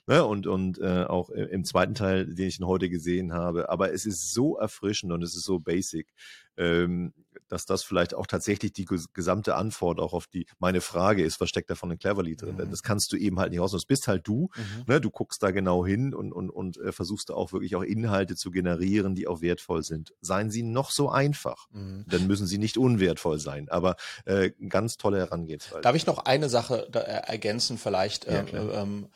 [0.06, 0.24] Ne?
[0.24, 3.68] Und, und äh, auch im zweiten Teil, den ich heute gesehen habe.
[3.68, 6.12] Aber es ist so erfrischend und es ist so basic,
[6.56, 7.12] ähm,
[7.48, 11.48] dass das vielleicht auch tatsächlich die gesamte Antwort auch auf die meine Frage ist, was
[11.48, 12.56] steckt da von den Cleverly drin?
[12.56, 12.70] Mhm.
[12.70, 13.72] Das kannst du eben halt nicht aus.
[13.72, 14.48] Das bist halt du.
[14.56, 14.84] Mhm.
[14.86, 15.00] Ne?
[15.00, 18.36] Du guckst da genau hin und, und, und äh, versuchst da auch wirklich auch Inhalte
[18.36, 20.14] zu generieren, die auch wertvoll sind.
[20.20, 22.04] Seien sie noch so einfach, mhm.
[22.08, 23.68] dann müssen sie nicht unwertvoll sein.
[23.68, 25.82] Aber äh, ganz tolle Herangehensweise.
[25.82, 28.26] Darf ich noch eine Sache da, äh, ergänzen vielleicht?
[28.26, 29.06] Ja, ähm, ähm,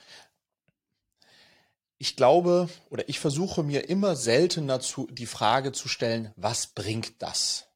[1.98, 7.22] ich glaube oder ich versuche mir immer seltener zu, die Frage zu stellen, was bringt
[7.22, 7.68] das?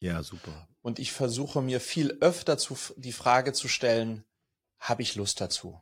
[0.00, 0.68] Ja, super.
[0.82, 4.24] Und ich versuche mir viel öfter zu, die Frage zu stellen,
[4.78, 5.80] habe ich Lust dazu?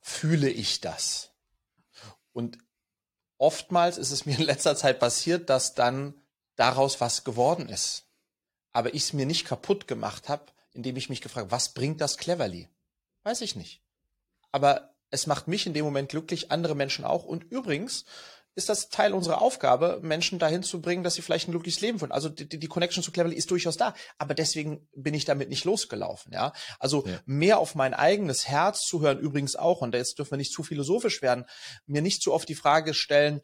[0.00, 1.32] Fühle ich das?
[2.32, 2.58] Und
[3.38, 6.14] oftmals ist es mir in letzter Zeit passiert, dass dann
[6.54, 8.04] daraus was geworden ist.
[8.72, 12.18] Aber ich es mir nicht kaputt gemacht habe, indem ich mich gefragt, was bringt das
[12.18, 12.68] cleverly?
[13.22, 13.82] Weiß ich nicht.
[14.52, 17.24] Aber es macht mich in dem Moment glücklich, andere Menschen auch.
[17.24, 18.04] Und übrigens,
[18.56, 21.98] ist das Teil unserer Aufgabe, Menschen dahin zu bringen, dass sie vielleicht ein glückliches Leben
[21.98, 22.10] führen.
[22.10, 25.66] Also die, die Connection zu Cleverly ist durchaus da, aber deswegen bin ich damit nicht
[25.66, 26.32] losgelaufen.
[26.32, 27.20] Ja, also ja.
[27.26, 29.18] mehr auf mein eigenes Herz zu hören.
[29.18, 31.44] Übrigens auch, und jetzt dürfen wir nicht zu philosophisch werden,
[31.86, 33.42] mir nicht zu oft die Frage stellen,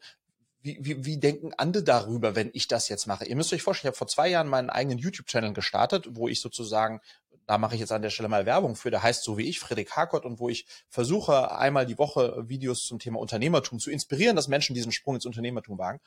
[0.63, 3.25] wie, wie, wie denken andere darüber, wenn ich das jetzt mache?
[3.25, 6.41] Ihr müsst euch vorstellen, ich habe vor zwei Jahren meinen eigenen YouTube-Channel gestartet, wo ich
[6.41, 7.01] sozusagen
[7.45, 9.59] da mache ich jetzt an der Stelle mal Werbung für, der heißt so wie ich,
[9.59, 14.35] Friedrich Harkott, und wo ich versuche, einmal die Woche Videos zum Thema Unternehmertum zu inspirieren,
[14.35, 15.99] dass Menschen diesen Sprung ins Unternehmertum wagen.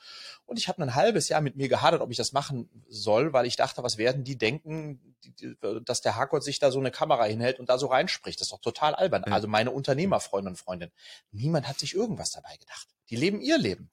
[0.45, 3.45] Und ich habe ein halbes Jahr mit mir gehadert, ob ich das machen soll, weil
[3.45, 5.15] ich dachte, was werden die denken,
[5.85, 8.39] dass der Harkott sich da so eine Kamera hinhält und da so reinspricht.
[8.39, 9.23] Das ist doch total albern.
[9.25, 10.91] Also meine Unternehmerfreunde und Freundin.
[11.31, 12.87] Niemand hat sich irgendwas dabei gedacht.
[13.09, 13.91] Die leben ihr Leben.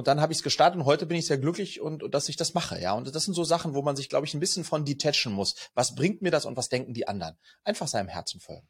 [0.00, 2.36] Und dann habe ich es gestartet und heute bin ich sehr glücklich und, dass ich
[2.36, 2.80] das mache.
[2.80, 5.30] Ja, und das sind so Sachen, wo man sich, glaube ich, ein bisschen von detachen
[5.30, 5.54] muss.
[5.74, 7.36] Was bringt mir das und was denken die anderen?
[7.64, 8.66] Einfach seinem Herzen folgen.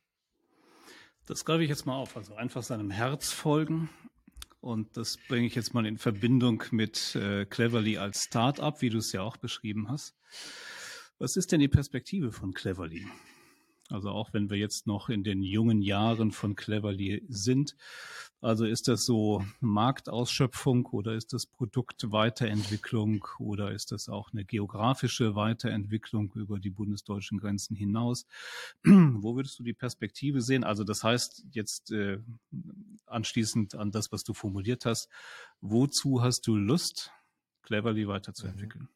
[1.26, 2.16] Das greife ich jetzt mal auf.
[2.16, 3.91] Also einfach seinem Herz folgen.
[4.59, 8.99] Und das bringe ich jetzt mal in Verbindung mit äh, Cleverly als Start-up, wie du
[8.99, 10.16] es ja auch beschrieben hast.
[11.20, 13.07] Was ist denn die Perspektive von Cleverly?
[13.91, 17.76] Also auch wenn wir jetzt noch in den jungen Jahren von Cleverly sind,
[18.41, 25.34] also ist das so Marktausschöpfung oder ist das Produktweiterentwicklung oder ist das auch eine geografische
[25.34, 28.24] Weiterentwicklung über die bundesdeutschen Grenzen hinaus?
[28.84, 30.64] Wo würdest du die Perspektive sehen?
[30.64, 32.18] Also das heißt jetzt äh,
[33.05, 35.11] anschließend an das, was du formuliert hast,
[35.61, 37.12] wozu hast du Lust,
[37.62, 38.88] Cleverly weiterzuentwickeln?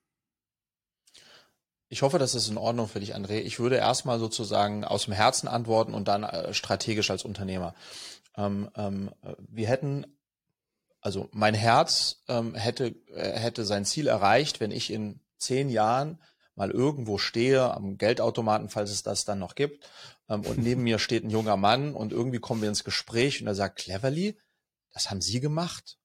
[1.95, 3.39] Ich hoffe, das ist in Ordnung für dich, André.
[3.39, 7.77] Ich würde erstmal sozusagen aus dem Herzen antworten und dann äh, strategisch als Unternehmer.
[8.37, 10.05] Ähm, ähm, wir hätten,
[11.01, 16.21] also mein Herz ähm, hätte, äh, hätte sein Ziel erreicht, wenn ich in zehn Jahren
[16.57, 19.89] mal irgendwo stehe am Geldautomaten, falls es das dann noch gibt,
[20.29, 23.47] ähm, und neben mir steht ein junger Mann und irgendwie kommen wir ins Gespräch und
[23.47, 24.37] er sagt, Cleverly,
[24.93, 25.97] das haben Sie gemacht?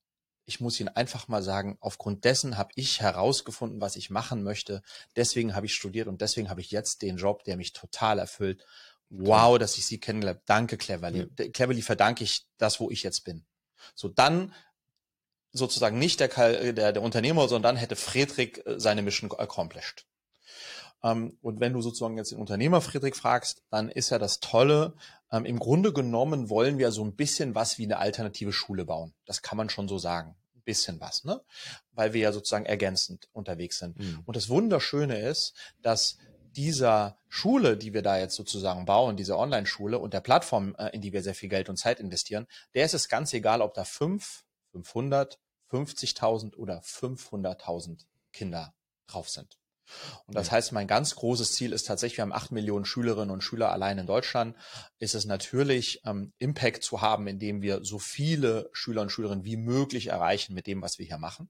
[0.50, 4.82] Ich muss Ihnen einfach mal sagen, aufgrund dessen habe ich herausgefunden, was ich machen möchte.
[5.16, 8.66] Deswegen habe ich studiert und deswegen habe ich jetzt den Job, der mich total erfüllt.
[9.12, 10.46] Wow, dass ich sie kennengelernt habe.
[10.48, 11.30] Danke, Cleverly.
[11.38, 11.50] Ja.
[11.50, 13.46] Cleverly verdanke ich das, wo ich jetzt bin.
[13.94, 14.56] So, dann
[15.52, 16.30] sozusagen nicht der,
[16.74, 20.08] der, der Unternehmer, sondern dann hätte Friedrich äh, seine Mission accomplished.
[21.04, 24.96] Ähm, und wenn du sozusagen jetzt den Unternehmer Friedrich fragst, dann ist ja das Tolle,
[25.32, 29.14] ähm, im Grunde genommen wollen wir so ein bisschen was wie eine alternative Schule bauen.
[29.26, 30.36] Das kann man schon so sagen.
[30.70, 31.42] Bisschen was, ne?
[31.94, 33.98] Weil wir ja sozusagen ergänzend unterwegs sind.
[33.98, 34.22] Mhm.
[34.28, 36.20] Und das Wunderschöne ist, dass
[36.56, 41.02] dieser Schule, die wir da jetzt sozusagen bauen, dieser Online-Schule und der Plattform, äh, in
[41.02, 42.46] die wir sehr viel Geld und Zeit investieren,
[42.76, 44.44] der ist es ganz egal, ob da fünf,
[44.74, 45.40] 500,
[45.72, 48.76] 50.000 oder 500.000 Kinder
[49.08, 49.59] drauf sind.
[50.26, 53.44] Und das heißt, mein ganz großes Ziel ist tatsächlich, wir haben acht Millionen Schülerinnen und
[53.44, 54.56] Schüler allein in Deutschland,
[55.00, 59.58] ist es natürlich, ähm, Impact zu haben, indem wir so viele Schüler und Schülerinnen wie
[59.58, 61.50] möglich erreichen mit dem, was wir hier machen.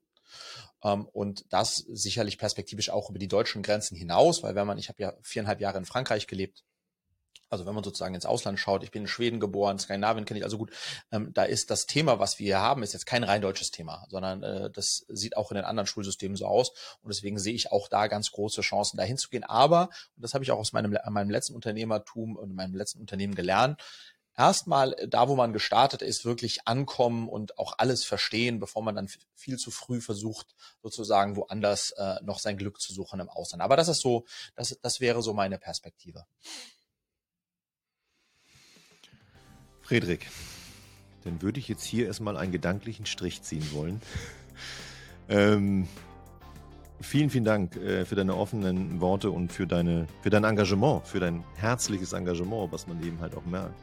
[0.83, 4.89] Ähm, und das sicherlich perspektivisch auch über die deutschen Grenzen hinaus, weil wenn man, ich
[4.89, 6.63] habe ja viereinhalb Jahre in Frankreich gelebt,
[7.49, 10.43] also wenn man sozusagen ins Ausland schaut, ich bin in Schweden geboren, Skandinavien kenne ich
[10.43, 10.71] also gut,
[11.11, 14.05] ähm, da ist das Thema, was wir hier haben, ist jetzt kein rein deutsches Thema,
[14.09, 16.71] sondern äh, das sieht auch in den anderen Schulsystemen so aus
[17.01, 19.43] und deswegen sehe ich auch da ganz große Chancen, dahin zu gehen.
[19.43, 23.35] Aber, und das habe ich auch aus meinem, meinem letzten Unternehmertum und meinem letzten Unternehmen
[23.35, 23.81] gelernt,
[24.39, 28.95] erstmal äh, da, wo man gestartet ist, wirklich ankommen und auch alles verstehen, bevor man
[28.95, 33.61] dann viel zu früh versucht, sozusagen woanders äh, noch sein Glück zu suchen im Ausland.
[33.61, 34.25] Aber das ist so,
[34.55, 36.25] das, das wäre so meine Perspektive.
[39.89, 40.27] Friedrich,
[41.23, 43.99] dann würde ich jetzt hier erstmal einen gedanklichen Strich ziehen wollen.
[45.29, 45.87] ähm,
[47.01, 51.19] vielen, vielen Dank äh, für deine offenen Worte und für, deine, für dein Engagement, für
[51.19, 53.81] dein herzliches Engagement, was man eben halt auch merkt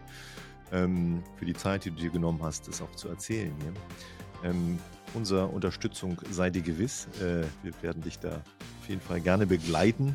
[0.71, 3.73] ähm, für die Zeit, die du dir genommen hast, das auch zu erzählen hier.
[4.49, 4.79] Ähm,
[5.13, 7.09] unsere Unterstützung sei dir gewiss.
[7.21, 8.45] Äh, wir werden dich da
[8.81, 10.15] auf jeden Fall gerne begleiten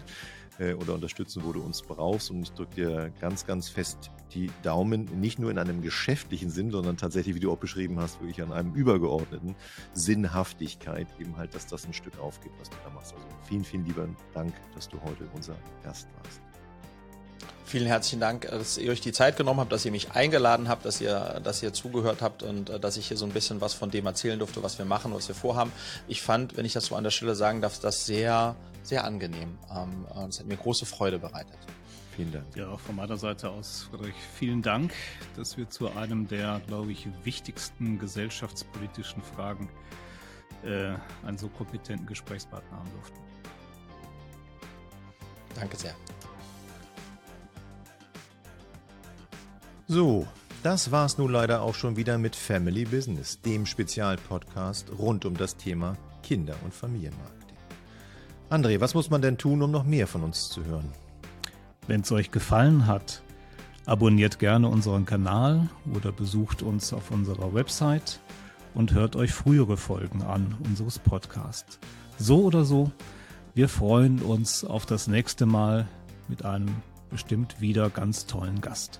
[0.57, 2.31] äh, oder unterstützen, wo du uns brauchst.
[2.31, 6.71] Und ich drücke dir ganz, ganz fest die Daumen, nicht nur in einem geschäftlichen Sinn,
[6.71, 9.55] sondern tatsächlich, wie du auch beschrieben hast, wirklich an einem übergeordneten
[9.93, 13.13] Sinnhaftigkeit, eben halt, dass das ein Stück aufgeht, was du da machst.
[13.13, 16.41] Also vielen, vielen lieben Dank, dass du heute unser Gast warst.
[17.71, 20.83] Vielen herzlichen Dank, dass ihr euch die Zeit genommen habt, dass ihr mich eingeladen habt,
[20.83, 23.73] dass ihr, dass ihr zugehört habt und äh, dass ich hier so ein bisschen was
[23.73, 25.71] von dem erzählen durfte, was wir machen, was wir vorhaben.
[26.09, 29.57] Ich fand, wenn ich das so an der Stelle sagen darf, das sehr, sehr angenehm.
[29.73, 31.57] Ähm, es hat mir große Freude bereitet.
[32.15, 32.45] Vielen Dank.
[32.55, 34.93] Ja, auch von meiner Seite aus, Friedrich, vielen Dank,
[35.35, 39.69] dass wir zu einem der, glaube ich, wichtigsten gesellschaftspolitischen Fragen
[40.63, 40.93] äh,
[41.25, 43.19] einen so kompetenten Gesprächspartner haben durften.
[45.55, 45.95] Danke sehr.
[49.87, 50.27] So,
[50.63, 55.57] Das war's nun leider auch schon wieder mit Family Business, dem Spezialpodcast rund um das
[55.57, 57.57] Thema Kinder- und Familienmarketing.
[58.51, 60.93] André, was muss man denn tun, um noch mehr von uns zu hören?
[61.87, 63.23] Wenn es euch gefallen hat,
[63.85, 68.19] abonniert gerne unseren Kanal oder besucht uns auf unserer Website
[68.75, 71.79] und hört euch frühere Folgen an unseres Podcasts.
[72.17, 72.91] So oder so,
[73.55, 75.87] wir freuen uns auf das nächste Mal
[76.27, 76.69] mit einem
[77.09, 78.99] bestimmt wieder ganz tollen Gast.